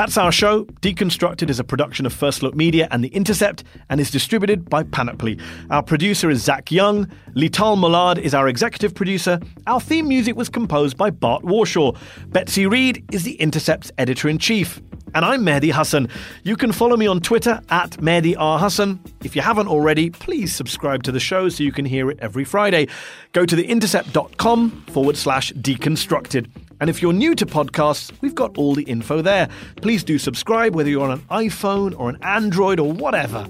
That's 0.00 0.16
our 0.16 0.32
show. 0.32 0.64
Deconstructed 0.80 1.50
is 1.50 1.60
a 1.60 1.62
production 1.62 2.06
of 2.06 2.14
First 2.14 2.42
Look 2.42 2.54
Media 2.54 2.88
and 2.90 3.04
The 3.04 3.08
Intercept 3.08 3.64
and 3.90 4.00
is 4.00 4.10
distributed 4.10 4.70
by 4.70 4.82
Panoply. 4.82 5.38
Our 5.68 5.82
producer 5.82 6.30
is 6.30 6.42
Zach 6.42 6.72
Young. 6.72 7.04
Leital 7.34 7.76
Molad 7.76 8.16
is 8.16 8.32
our 8.32 8.48
executive 8.48 8.94
producer. 8.94 9.38
Our 9.66 9.78
theme 9.78 10.08
music 10.08 10.36
was 10.36 10.48
composed 10.48 10.96
by 10.96 11.10
Bart 11.10 11.42
Warshaw. 11.42 11.98
Betsy 12.28 12.66
Reed 12.66 13.04
is 13.12 13.24
The 13.24 13.34
Intercept's 13.34 13.92
editor 13.98 14.30
in 14.30 14.38
chief. 14.38 14.80
And 15.14 15.22
I'm 15.22 15.42
Mehdi 15.42 15.70
Hasan. 15.70 16.08
You 16.44 16.56
can 16.56 16.72
follow 16.72 16.96
me 16.96 17.06
on 17.06 17.20
Twitter 17.20 17.60
at 17.68 17.90
Mehdi 17.98 18.34
R. 18.38 18.58
Hasan. 18.58 19.00
If 19.22 19.36
you 19.36 19.42
haven't 19.42 19.68
already, 19.68 20.08
please 20.08 20.54
subscribe 20.54 21.02
to 21.02 21.12
the 21.12 21.20
show 21.20 21.50
so 21.50 21.62
you 21.62 21.72
can 21.72 21.84
hear 21.84 22.10
it 22.10 22.18
every 22.22 22.44
Friday. 22.44 22.88
Go 23.32 23.44
to 23.44 23.54
theintercept.com 23.54 24.86
forward 24.86 25.18
slash 25.18 25.52
deconstructed. 25.52 26.48
And 26.80 26.90
if 26.90 27.02
you're 27.02 27.12
new 27.12 27.34
to 27.34 27.46
podcasts, 27.46 28.10
we've 28.20 28.34
got 28.34 28.56
all 28.58 28.74
the 28.74 28.84
info 28.84 29.22
there. 29.22 29.48
Please 29.76 30.02
do 30.02 30.18
subscribe, 30.18 30.74
whether 30.74 30.88
you're 30.90 31.04
on 31.04 31.12
an 31.12 31.24
iPhone 31.30 31.98
or 31.98 32.08
an 32.08 32.18
Android 32.22 32.80
or 32.80 32.92
whatever. 32.92 33.46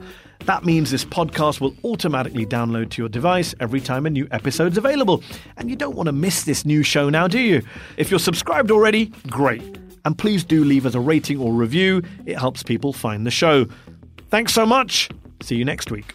That 0.46 0.64
means 0.64 0.90
this 0.90 1.04
podcast 1.04 1.60
will 1.60 1.74
automatically 1.84 2.46
download 2.46 2.90
to 2.90 3.02
your 3.02 3.08
device 3.08 3.54
every 3.60 3.80
time 3.80 4.06
a 4.06 4.10
new 4.10 4.26
episode's 4.30 4.78
available. 4.78 5.22
And 5.56 5.70
you 5.70 5.76
don't 5.76 5.94
want 5.94 6.06
to 6.06 6.12
miss 6.12 6.44
this 6.44 6.64
new 6.64 6.82
show 6.82 7.10
now, 7.10 7.28
do 7.28 7.38
you? 7.38 7.62
If 7.96 8.10
you're 8.10 8.18
subscribed 8.20 8.70
already, 8.70 9.12
great. 9.28 9.62
And 10.04 10.16
please 10.16 10.44
do 10.44 10.64
leave 10.64 10.86
us 10.86 10.94
a 10.94 11.00
rating 11.00 11.38
or 11.38 11.52
review, 11.52 12.02
it 12.24 12.38
helps 12.38 12.62
people 12.62 12.92
find 12.92 13.26
the 13.26 13.30
show. 13.30 13.66
Thanks 14.30 14.52
so 14.54 14.64
much. 14.64 15.10
See 15.42 15.56
you 15.56 15.64
next 15.64 15.90
week. 15.90 16.14